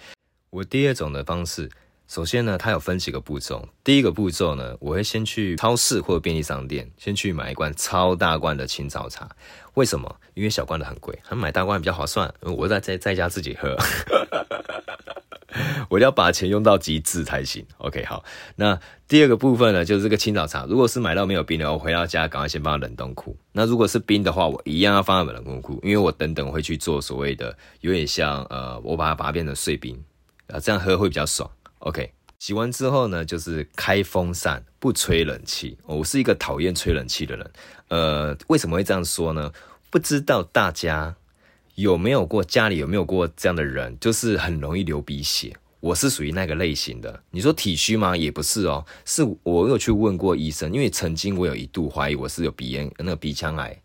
[0.50, 1.70] 我第二种的方式。
[2.09, 3.68] 首先呢，它有分几个步骤。
[3.83, 9.29] 第一个步骤呢，我会先去超市或者便利商店，先去买一罐超大罐的青草茶。
[9.74, 10.16] 为什么？
[10.35, 12.33] 因为小罐的很贵，还买大罐比较划算。
[12.42, 13.76] 我在在在家自己喝，
[15.90, 17.64] 我要把钱用到极致才行。
[17.79, 18.25] OK，好。
[18.57, 20.64] 那第二个部分呢，就是这个青草茶。
[20.66, 23.37] 如果是买到没有冰的，我回到家赶快先放在冷冻库。
[23.53, 29.97] 那如果是冰的话，我一样要放在冷冻库，因为我等等会去做所谓的有点像呃，我把它把它变成碎冰
[30.49, 31.51] 啊，这样喝会比较爽。
[31.79, 35.79] OK，洗完之后呢，就是开风扇，不吹冷气。
[35.85, 37.51] 我是一个讨厌吹冷气的人。
[37.88, 39.53] 呃，为什么会这样说呢？
[39.88, 41.14] 不知道大家
[41.77, 45.57] 有没有过，家里有没有过这样的人，就是很容易流鼻血。
[45.79, 47.23] 我是属于那个类型的。
[47.31, 48.17] 你说体虚吗？
[48.17, 53.79] 也不是哦，是我有去问过医生，因为曾经我有一度怀疑我是有鼻炎，那个鼻腔癌。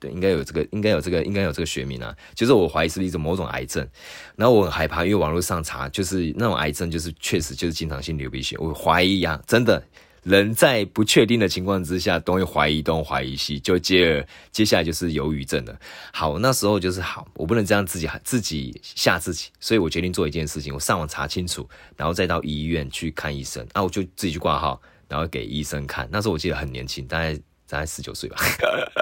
[0.00, 2.16] 对，应该有这个，应该有这个，应该有这个学名啊。
[2.34, 3.86] 就是我怀疑是一种某种癌症，
[4.34, 8.56] 然后我很害怕，因为网络上查，就是那种癌症，就是确实就是经常性流鼻血。
[8.58, 9.86] 我怀疑啊，真的，
[10.24, 15.78] 人在不确定的情况之下，都会怀疑东怀疑西，就接着接下来就是忧郁症了。
[16.12, 23.66] 好，那时候就是好，我不能这样自己自己吓自己，所以我决定做一件事情，我上网查清楚，然后再到医院去看医生。
[23.74, 26.08] 那我就自己去挂号，然后给医生看。
[26.10, 27.34] 那时候我记得很年轻，大概
[27.68, 28.36] 大概十九岁吧。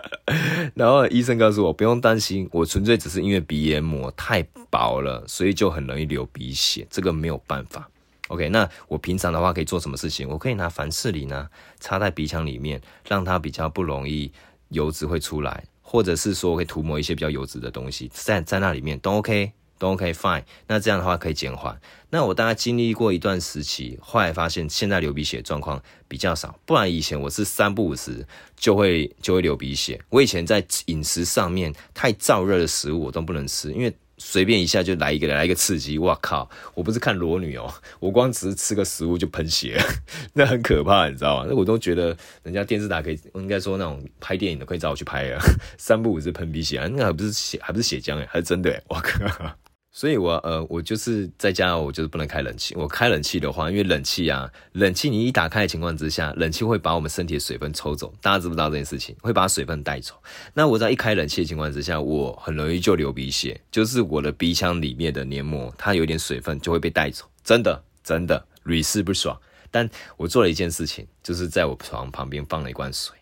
[0.75, 7.89] 然后医生告诉我不用担心，我纯粹只是因为鼻黏膜太薄了，所以就很容易流鼻血，这个没有办法。
[8.33, 10.29] OK，那我平常的话可以做什么事情？
[10.29, 11.49] 我可以拿凡士林呢，
[11.81, 14.33] 插在鼻腔里面，让它比较不容易
[14.71, 19.53] 油脂会出来，或者是说我可以涂抹一些比较油脂的东西在在那里面都 OK。
[19.79, 21.77] 都 OK fine，那这样的话可以减缓。
[22.11, 30.01] 那我大概经历过一段时期，后来发现现在流鼻血状况比较少，不然以前我是三不五时就会就会流鼻血。
[30.09, 33.93] 我以前在饮食上面太燥热的食物我都不能吃，因为
[34.25, 36.49] 随便一下就来一个来一个刺激，哇靠！
[36.75, 39.77] 我不是看裸女哦，我光只是吃个食物就喷血，
[40.33, 41.47] 那很可怕，你知道吗？
[41.49, 45.43] 那我都觉得人家电视台可以，应该说那种拍电影的可以找我去拍啊，
[45.77, 49.57] 三不五时喷鼻血啊，那还不是血，还不是血浆哎，还是真的哎，我靠！
[49.95, 52.75] 所以我，呃，我就是在家，我就是不能开冷气。
[52.75, 58.11] 我开冷气的话，因为冷气啊，冷气你一打开的情况之下，冷气会把我们身体的水分抽走。
[58.23, 59.15] 大家知不知道这件事情？
[59.21, 60.15] 会把水分带走。
[60.55, 67.27] 那我在一开冷气的情况之下，我很容易就流鼻血，就是我的鼻腔里面的黏膜，它有点水分就会被带走。
[67.45, 69.39] 真的，真的屡试不爽。
[69.71, 73.15] 但我做了一件事情，就是在我床旁边放了一罐水，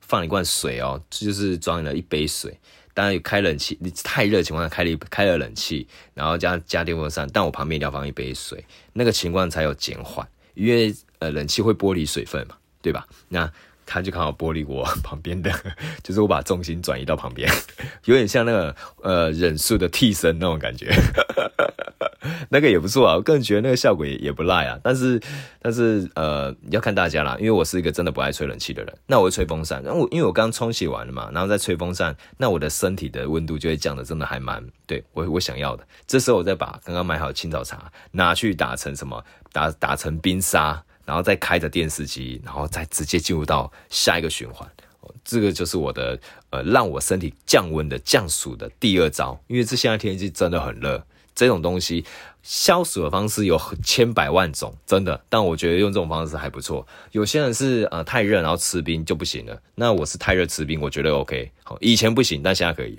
[0.00, 2.58] 放了一罐水哦，就是装了一杯水。
[2.94, 13.06] 当然有开冷气，你太热情况下开了开了冷气，然后加加电风扇，但我旁边要放一杯水，那个情况才有减缓，因为呃冷气会剥离水分嘛，对吧？
[13.28, 13.52] 那
[13.86, 15.50] 他就刚好玻璃我旁边的，
[16.02, 17.50] 就是我把重心转移到旁边，
[18.04, 20.92] 有点像那个呃忍术的替身那种感觉。
[22.48, 24.78] 那个也不错啊，我个人觉得那个效果也也不赖啊。
[24.82, 25.20] 但是，
[25.60, 28.94] 但是呃，要看大家啦，因为我是一个真的不爱吹冷气的人。
[29.06, 35.86] 那我会吹风扇，然后我因为我刚冲洗完了嘛，然后再吹风扇，那我的身体的温度就会降得真的还蛮对我我想要的。
[36.06, 44.68] 这时候我再把刚刚买好的青草茶拿去打成什么，打打成冰沙，然后再开着电视机，然后再直接进入到下一个循环。
[45.24, 46.18] 这个就是我的
[46.50, 49.38] 呃，让我身体降温的降暑的第二招。
[49.46, 51.04] 因为这现在天气真的很热。
[51.34, 52.04] 这种东西
[52.44, 55.20] 消暑的方式有千百万种，真的。
[55.28, 56.86] 但我觉得用这种方式还不错。
[57.10, 61.50] 有些人是呃太热然后吃冰就不行了，那我是太热吃冰，我觉得 OK。
[61.64, 62.96] 好，以前不行，但现在可以，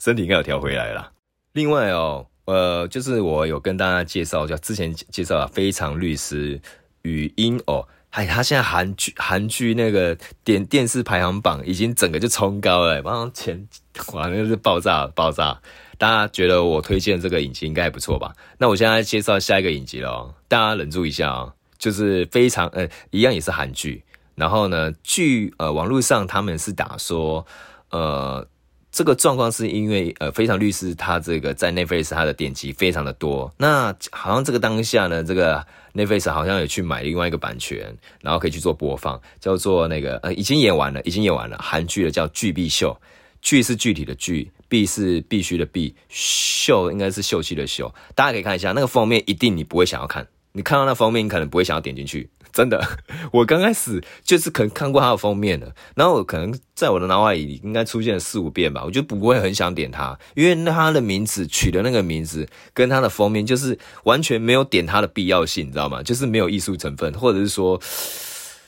[0.00, 1.12] 身体应该有调回来了。
[1.52, 6.60] 另外哦，呃，就是我有跟大家介绍，就之前介绍了《非常律师
[7.06, 7.86] 语音》哦。
[8.10, 13.68] 哎，他现在韩剧韩剧那个电电视排行榜已经整个就冲高了，马上前
[14.14, 15.60] 哇，那是爆炸爆炸！
[15.98, 18.32] 大家觉得我推荐这个影集应该还不错吧？
[18.58, 24.02] 那我现在介绍下一个影集了，大家忍住一下啊、哦，就是非常呃，一样也是韩剧。
[24.34, 27.46] 然后呢，据呃网络上他们是打说，
[27.90, 28.46] 呃。
[28.92, 35.66] 这个状况是因为呃，非常律师他这个在 Netflix 他的点击非常的多，那好像这个当下呢，这个
[35.96, 42.94] n e t f l i 好像有去买另外一个版权，然后可以去做播放，叫做那个呃，已经演完了，已经演完了，韩剧的叫《巨必秀》，
[43.40, 52.28] 巨是具体的巨，必是必须的必，秀应该是秀气的秀，大家可以看一下那个封面，一定你不会想要看，你看到那封面，你可能不会想要点进去。
[52.52, 52.82] 真的，
[53.32, 66.02] 我刚开始就是可能看过他的封面的，然后我可能在我的脑海里应该出现了四五遍吧，我就不会很想点他，因为那他的名字取的那个名字跟他的封面就是完全没有点他的必要性，你知道吗？
[66.02, 67.80] 就是没有艺术成分，或者是说，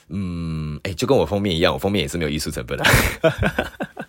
[0.09, 2.83] 嗯，哎、就跟我封面一样，我封面也是没有艺术成分的。
[2.83, 3.31] 哦，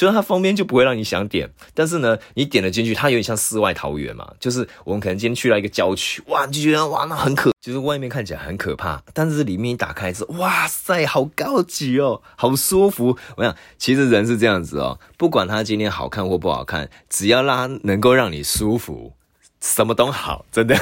[0.00, 4.32] 就是它封面就不会让你想点，但是呢，你点了进去，它有点像世外桃源嘛。
[4.40, 13.18] 就是我们可能今天去了一个郊区，哇，你就觉得哇，那很可，就是外面看起来很可怕，但是里面一打开之后，哇塞，好高级哦，好舒服。
[13.36, 19.12] 我想，其实人是这样子哦，不管它今天好看或不好看，只要它能够让你舒服，
[19.60, 20.74] 什么都好，真的。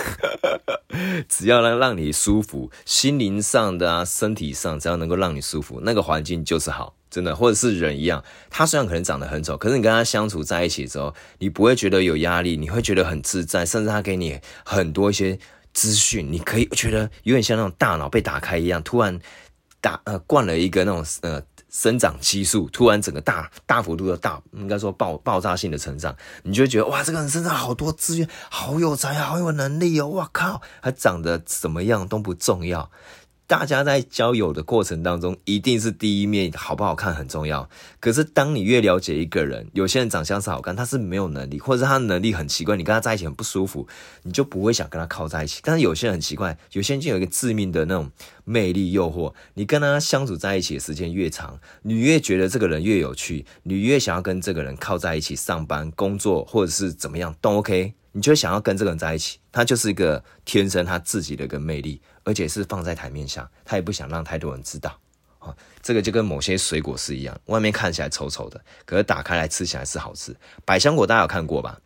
[1.29, 6.95] 只要能让你舒服，心灵上的啊，身体上，只要能够让你舒服，那个环境就是好。
[7.11, 15.39] 真的，或者是人一样，他虽然可能长得很丑，可是你跟他相处在一起之后，你不会觉得有压力，你会觉得很自在，甚至他给你很多一些
[15.73, 19.19] 资讯，你可以觉得有点像那种大脑被打开一样，突然
[19.81, 32.91] 打呃灌了一个那种呃生长激素，突然整个大大幅度的大，应该说爆爆炸性的成长，你就会觉得哇，这个人身上好多资源，好有才，好有能力哦，哇靠，他长得怎么样都不重要。
[33.49, 37.67] 大家在交友的过程当中，一定是第一面好不好看很重要。
[37.99, 43.89] 可是当你越了解一个人，有些人长相是好看，他是没有能力，或者是他能力很奇怪，你跟他在一起很不舒服，
[44.25, 45.63] 你就不会想跟他靠在一起。
[45.65, 48.11] 但是有些人很奇怪，有些人就有一个致命的那种
[48.45, 57.95] 魅力诱惑，你跟他相处在一起的时间越长，你越觉得这个人越有趣，你越想要跟这个人靠在一起上班、工作或者是怎么样都 OK。
[58.13, 64.97] 你就想要跟这个人在一起，他就是一个天生他自己的一个魅力，而且是放在台面下，他也不想让太多人知道。
[65.41, 65.53] 啊，
[65.83, 70.33] 这个就跟某些水果是一样，外面看起来丑丑的，可是打开来吃起来是好吃。
[70.65, 71.77] 百香果大家有看过吧？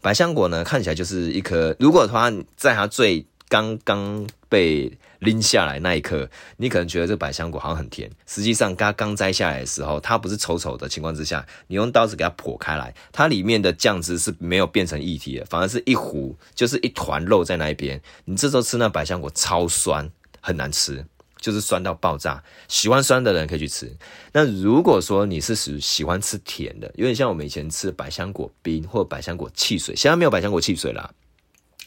[0.00, 6.28] 百香果呢，看起来就是一颗，如果它在它最刚刚被拎下来那一刻，
[6.58, 8.10] 你可能觉得这百香果好像很甜。
[8.26, 18.00] 实际上，刚刚摘下来的时候，它不是丑丑的情况之下，你用刀子给它剖开来，它里面的酱汁是没有变成液体的，反而是一糊，就是一团肉在那一边。
[18.26, 20.08] 你这时候吃那百香果超酸，
[20.40, 21.04] 很难吃，
[21.40, 22.42] 就是酸到爆炸。
[22.68, 23.90] 喜欢酸的人可以去吃。
[24.32, 31.10] 那如果说你是属喜欢吃甜的，有点像我们以前吃百香果冰或百香果汽水，现在没有百香果汽水啦。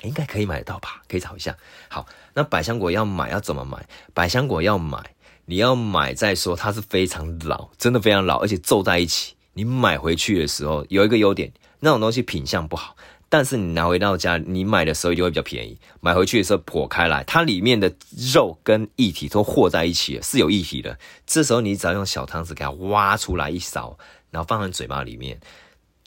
[0.03, 1.01] 应该可以买得到吧？
[1.07, 1.55] 可以找一下。
[1.89, 3.85] 好，那百香果要买要怎么买？
[4.13, 4.97] 百香果要买，
[5.45, 9.35] 你要买再说，它是非常老，真的非常老，而且皱在一起。
[9.53, 12.95] 你买回去的时候有一个优点，那种东西品相不好，
[13.27, 15.77] 但是你拿回到家，你买的时候就会比较便宜。
[15.99, 17.93] 买回去的时候剖开来，它里面的
[18.33, 20.97] 肉跟液体都和在一起，是有液体的。
[21.27, 23.97] 这时候你只要用小汤匙给它挖出来一勺，
[24.29, 25.39] 然后放在嘴巴里面。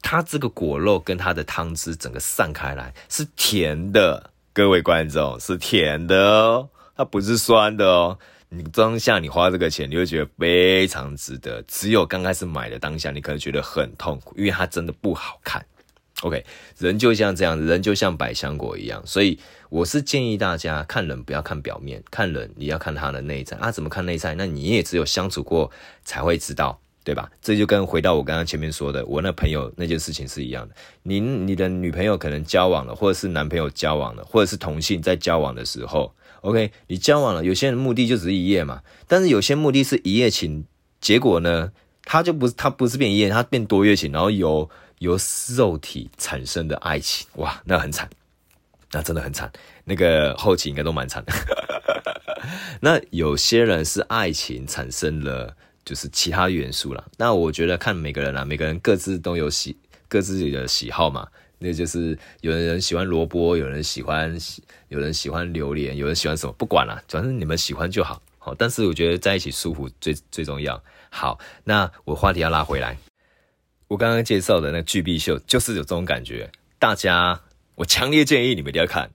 [0.05, 8.19] 它这个果肉跟它的汤汁整个散开来是甜的，各位观众是甜的哦，它不是酸的哦。
[8.51, 11.63] 你当下你花这个钱，你会觉得非常值得。
[11.63, 15.65] 只有刚开始买的当下，你可能觉得很痛苦，因为它真的不好看。
[16.21, 16.45] OK，
[16.79, 19.39] 人就像这样，人就像百香果一样，所以
[19.71, 23.73] 我是建议大家看人不要看表面，看人你要看他的内在啊。
[23.73, 24.35] 怎么看内在？
[24.35, 25.71] 那你也只有相处过
[26.05, 26.79] 才会知道。
[27.05, 27.31] 对吧？
[27.43, 30.75] 这就跟回到我刚刚前面说的，我那朋友那件事情是一样的。
[31.03, 40.65] 您你的女朋友可能交往了，或者是男朋友交往了，或者是同性在交往的时候，OK，你交往了，有些人目的就只是一夜嘛，但是有些目的是一夜情，
[40.99, 41.73] 结果呢，
[42.05, 45.19] 他就不是他不是变一夜，他变多月情，然后由由
[45.55, 48.09] 肉体产生的爱情，哇，那很惨，
[48.93, 49.53] 那真的很惨，
[49.85, 51.33] 那个后期应该都蛮惨的。
[52.81, 55.55] 那有些人是爱情产生了。
[55.85, 59.77] 就是其他元素啦，那我觉得看每个人啦，每个人各自都有喜，
[60.09, 61.29] 各自己的喜好嘛。
[61.59, 64.37] 那就是有的人喜欢萝卜，有人喜欢，
[64.89, 68.21] 有人喜欢榴莲，有人喜欢什么，不管了，反正你们喜欢就好。
[68.39, 70.83] 好，但是我觉得在一起舒服最最重要。
[71.09, 72.99] 好，那我话题要拉回来，
[73.89, 76.51] 我刚刚介绍的那个巨壁秀就是有这种感觉。
[76.79, 77.41] 大家，
[77.77, 79.11] 我强烈建议你们一定要看。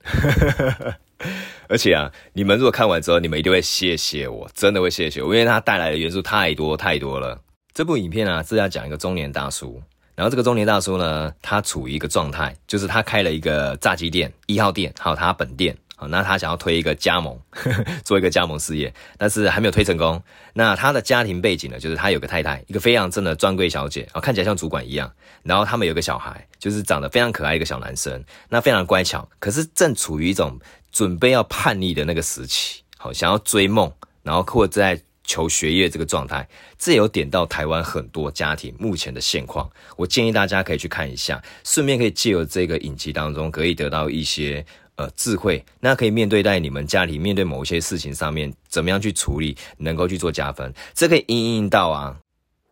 [1.70, 7.40] 而且啊，你们如果看完之后，你们一定会谢谢我，真的会谢谢我，因为它带来的元素太多太多了。
[7.72, 9.80] 这部影片啊，是要讲一个中年大叔。
[10.16, 17.38] 然后这个中年大叔呢，他处于一个状态，就是他开了一个炸鸡店，一号店，还有他本店，好，那他想要推一个加盟，
[18.04, 20.20] 做一个加盟事业，但是还没有推成功。
[20.52, 25.10] 那他的家庭背景呢，就是他有个太太，一个非常正的专柜小姐，啊，看起来像主管一样。
[25.44, 30.58] 然后他们有个小孩，就是长得非常可爱一个小男生，那非常乖巧，可是正处于一种
[30.90, 35.00] 准备要叛逆的那个时期，好，想要追梦，然后或在。
[35.22, 39.70] 求学业这个状态，这有点到台湾很多家庭目前的现况。
[39.96, 44.66] 我建议大家可以去看一下，顺便可以借由这个影集当中，可以得到一些
[44.96, 45.64] 呃智慧。
[45.78, 50.74] 那可以面对在你们家里面对某一些事情上面，怎么样去处理，能够去做加分。
[50.94, 52.16] 这可以应应到啊，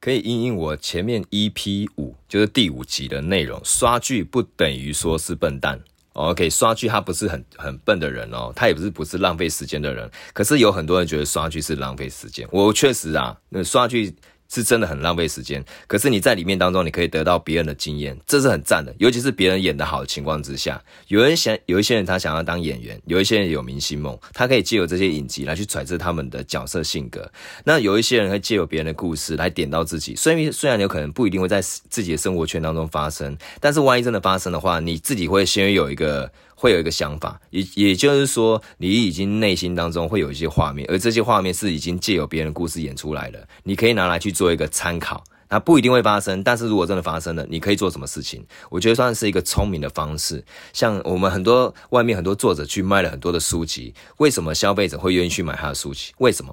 [0.00, 3.60] 可以应应我前面 EP 五，就是第五集的内容。
[3.62, 5.80] 刷剧不等于说是笨蛋。
[6.18, 10.10] OK，刷剧他不是很很笨的人哦，他也不是不是浪费时间的人。
[10.32, 14.14] 可是有很多人觉得刷剧是浪费时间，我确实啊，那刷剧。
[14.50, 18.94] 是真的很浪费时间，可是你在里面当中，你可以得到别人的经验，这是很赞的。
[18.98, 27.30] 尤其是别人演得好的情况之下，有人想，有一些人他想要当演员，有一些人有明星梦，他可以借由这些影集来去揣测他们的角色性格。
[27.64, 36.30] 那有一些人会借由别人的故事来点到自己，虽然虽然有可能不一定会在自己的生活圈当中发生，但是万一真的发生的话，你自己会先有一个。
[36.60, 45.22] 会有一个想法，也也就是说，你已经内心当中会有一些画面，而这些画面是已经借由别人故事演出来的，你可以拿来去做一个参考。
[45.50, 48.44] 那不一定会发生，但是如果真的发生了，你可以做什么事情？
[48.70, 50.44] 我觉得算是一个聪明的方式。
[50.72, 56.12] 像我们很多外面很多作者去卖了很多的书籍，为什么消费者会愿意去买他的书籍？
[56.18, 56.52] 为什么？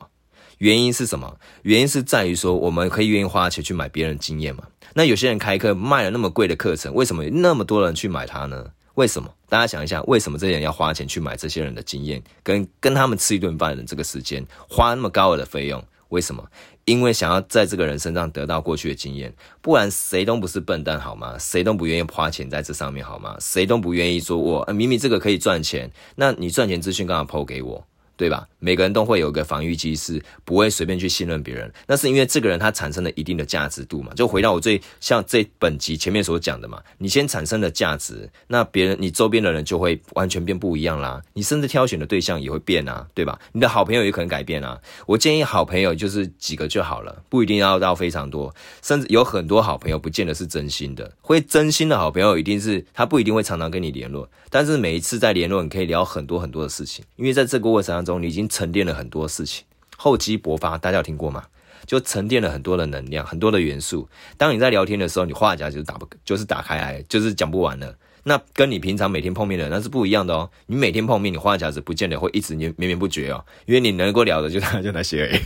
[0.59, 1.35] 原因是什么？
[1.63, 4.63] 原因是在于说，我们可以愿意花钱去买别人的经验嘛。
[4.93, 8.67] 那有些人开课卖了那么贵的课程，为什么那么多人去买它呢？
[8.95, 9.29] 为什么？
[9.47, 15.83] 大家想一下，为什么这些人要花钱去买这些人的经验，跟跟他们吃一顿饭的这个时间，花那么高额的费用？
[16.09, 16.43] 为什么？
[16.85, 21.35] 因为想要在这个人身上得到过去的经验，不然谁都不是笨蛋，好吗？
[21.39, 23.35] 谁都不愿意花钱在这上面，好吗？
[23.39, 27.85] 谁都不愿意说我，明明这个可以赚钱，那你赚钱资讯干嘛抛给我。
[28.17, 28.47] 对吧？
[28.59, 31.71] 每个人都会有一个防御机制，不会随便去信任别人。
[31.87, 34.11] 那是因为这个人他产生了一定的价值度嘛。
[34.15, 41.21] 就回到我最像这本集前面所讲的嘛，你先产生了价值，那别人你周边的人就会完全变不一样啦。
[41.33, 43.39] 你甚至挑选的对象也会变啊，对吧？
[43.51, 44.79] 你的好朋友也可能改变啊。
[45.05, 48.53] 我建议好朋友就是几个就好了，不一定要到非常多。
[48.81, 58.21] 甚至有很多好朋友不见得是真心的，会真心的好朋友一定是他不一定会常常跟你联络，但是每一次在联络，你可以聊很多很多的事情，因为在这个过程当中。
[58.21, 59.65] 你已经沉淀了很多事情，
[59.97, 61.43] 厚积薄发，大家有听过吗？
[61.85, 64.07] 就沉淀了很多的能量，很多的元素。
[64.37, 67.95] 当你在聊天的时候，你话匣就打不，就是打开来，就是讲不完了。
[68.23, 70.49] 那跟你平常每天碰面的那是不一样的哦。
[70.65, 75.39] 你每天碰面，你话匣子不见得会一直绵绵绵不绝哦，因为你能够聊的就就那些而已，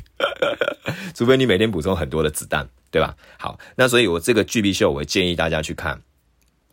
[1.14, 3.18] 除非你每天补充很多的子弹，对吧？
[3.38, 6.01] 好，那所以我这个巨壁秀，我建议大家去看。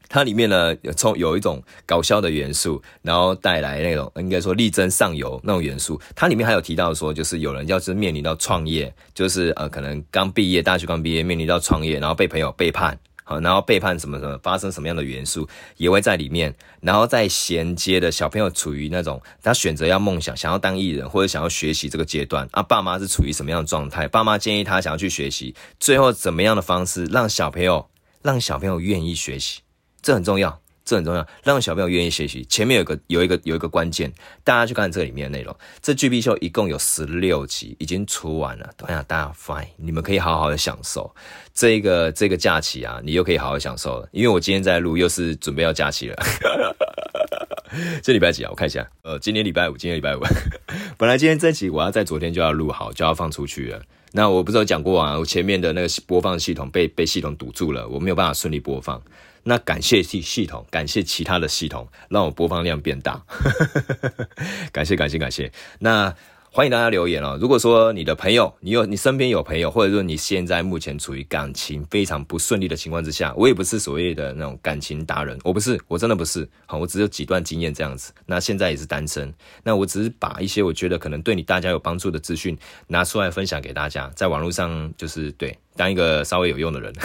[0.09, 6.00] 它里面呢有从有一种搞笑的元素，然后带来那种应该说力争上游那种元素。
[6.14, 16.54] 它里面还有提到说，就是有人要是面临到创业，就是呃可能刚毕业，大学刚毕业，面临到创业，然后被朋友背叛，好，然后背叛什么什么，发生什么样的元素也会在里面。
[16.80, 24.07] 然后再衔接的小朋友处于那种他选择要梦想，想要当艺人或者想要学习这个阶段啊，爸妈是处于什么样的状态？
[24.07, 27.88] 爸妈建议他想要去学习，最后怎么样的方式让小朋友
[28.22, 29.61] 让小朋友愿意学习？
[30.07, 32.46] 这很重要，这很重要，让小朋友愿意学习。
[32.48, 34.12] 前面有个有一个有一个关键，
[34.44, 35.52] 大家去看这里面的内容。
[35.82, 38.70] 这巨壁秀一共有十六集，已经出完了。
[38.76, 41.12] 等下大家 fine，你们可以好好的享受
[41.52, 44.09] 这个这个假期啊，你又可以好好享受了。
[44.12, 46.16] 因为我今天在录，又是准备要假期了。
[48.00, 48.50] 这礼拜几啊？
[48.52, 50.20] 我看一下，呃，今天礼拜五，今天礼拜五。
[50.96, 53.82] 本来今天这集我要在昨天就要录好，就要放出去了。
[54.12, 59.02] 那我不是有讲过啊，我前面的那个播放系统被被系统堵住了，我没有办法顺利播放。
[59.49, 63.24] 那感谢系系统，感谢其他的系统，让我播放量变大。
[64.72, 65.53] 感谢感谢感谢。
[65.78, 66.12] 那
[66.51, 67.38] 欢迎大家留言哦。
[67.40, 76.49] 如果说你的朋友，你有你身边有朋友，或者说你现在目前处于感情非常不顺利的情况之下，我也不是所谓的那种感情达人，我不是，我真的不是。
[76.66, 78.12] 好，我只有几段经验这样子。
[78.26, 79.32] 那现在也是单身。
[79.62, 85.57] 那我只是把一些我觉得可能对你大家有帮助的资讯拿出来分享给大家，在网络上就是对。
[85.77, 86.93] 当一个稍微有用的人。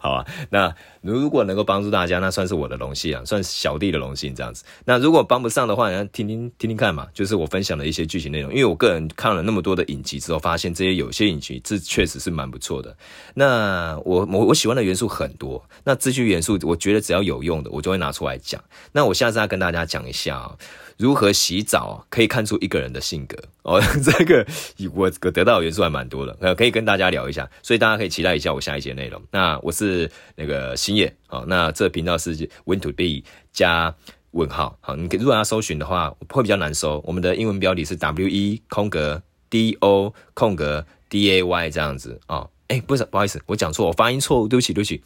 [0.00, 4.64] 好啊，那如果能够帮助大家，那算是我的荣幸啊，算是小弟的荣幸这样子。
[4.86, 8.50] 那如果帮不上的话，你听听听听看嘛，就是我分享的一些剧情内容。
[8.50, 12.96] 因为我个人看了那么多的影集之后，发现这些有些影集这确实是蛮不错的。
[13.34, 18.62] 那我我我喜欢的元素很多，那这些元素我觉得只要有用的，我就会拿出来讲。
[18.92, 20.56] 那我下次要跟大家讲一下啊。
[20.96, 23.80] 如何洗澡可以看出一个人的性格哦？
[24.02, 24.44] 这个
[24.92, 29.22] 我得到的元素还蛮多的，可以跟大家聊一下，所以大家可以期待一下我下一节内容。
[29.30, 33.94] 那我是那个星野哦，那这频道是 Win to be 加
[34.32, 42.48] 问号好，你如果要搜寻的话会比较难搜，我们的英文标题是 W E 空格 D O 空格 D A Y 这样子哦。
[42.68, 45.02] 哎，不是，不好意思，我讲错，我发音错误，对不起，对不起。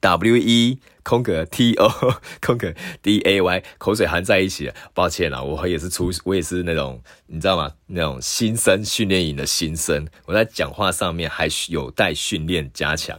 [0.00, 1.88] W E 空格 T O
[2.40, 2.72] 空格
[3.02, 7.72] D A Y 口水含在一起，抱歉啦，我也是出，我也是那种你知道吗？
[7.86, 13.18] 那种新生训练营的新生，我在讲话上面还有待训练加强。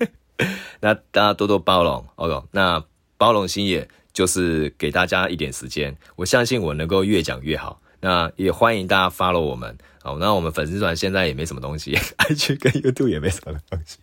[0.80, 2.46] 那大家多多包容，OK？
[2.50, 2.84] 那
[3.16, 7.80] 包容心野就是给大家一点时间，我相信我能够越讲越好。
[8.02, 9.78] 那也欢迎大家 follow 我们。
[10.02, 11.94] 好，那我们粉丝团现在也没什么东西，
[12.28, 13.98] IG 跟 YouTube 也没什么东西，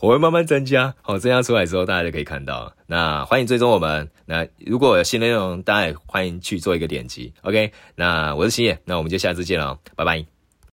[0.00, 0.92] 我会慢慢增加。
[1.02, 2.74] 好，增加出来之后，大家就可以看到。
[2.88, 4.10] 那欢迎追踪我们。
[4.24, 7.32] 那如果有新内容，大家也欢迎去做一个点击。
[7.42, 10.35] OK，那我是星野，那我们就下次见了，拜拜。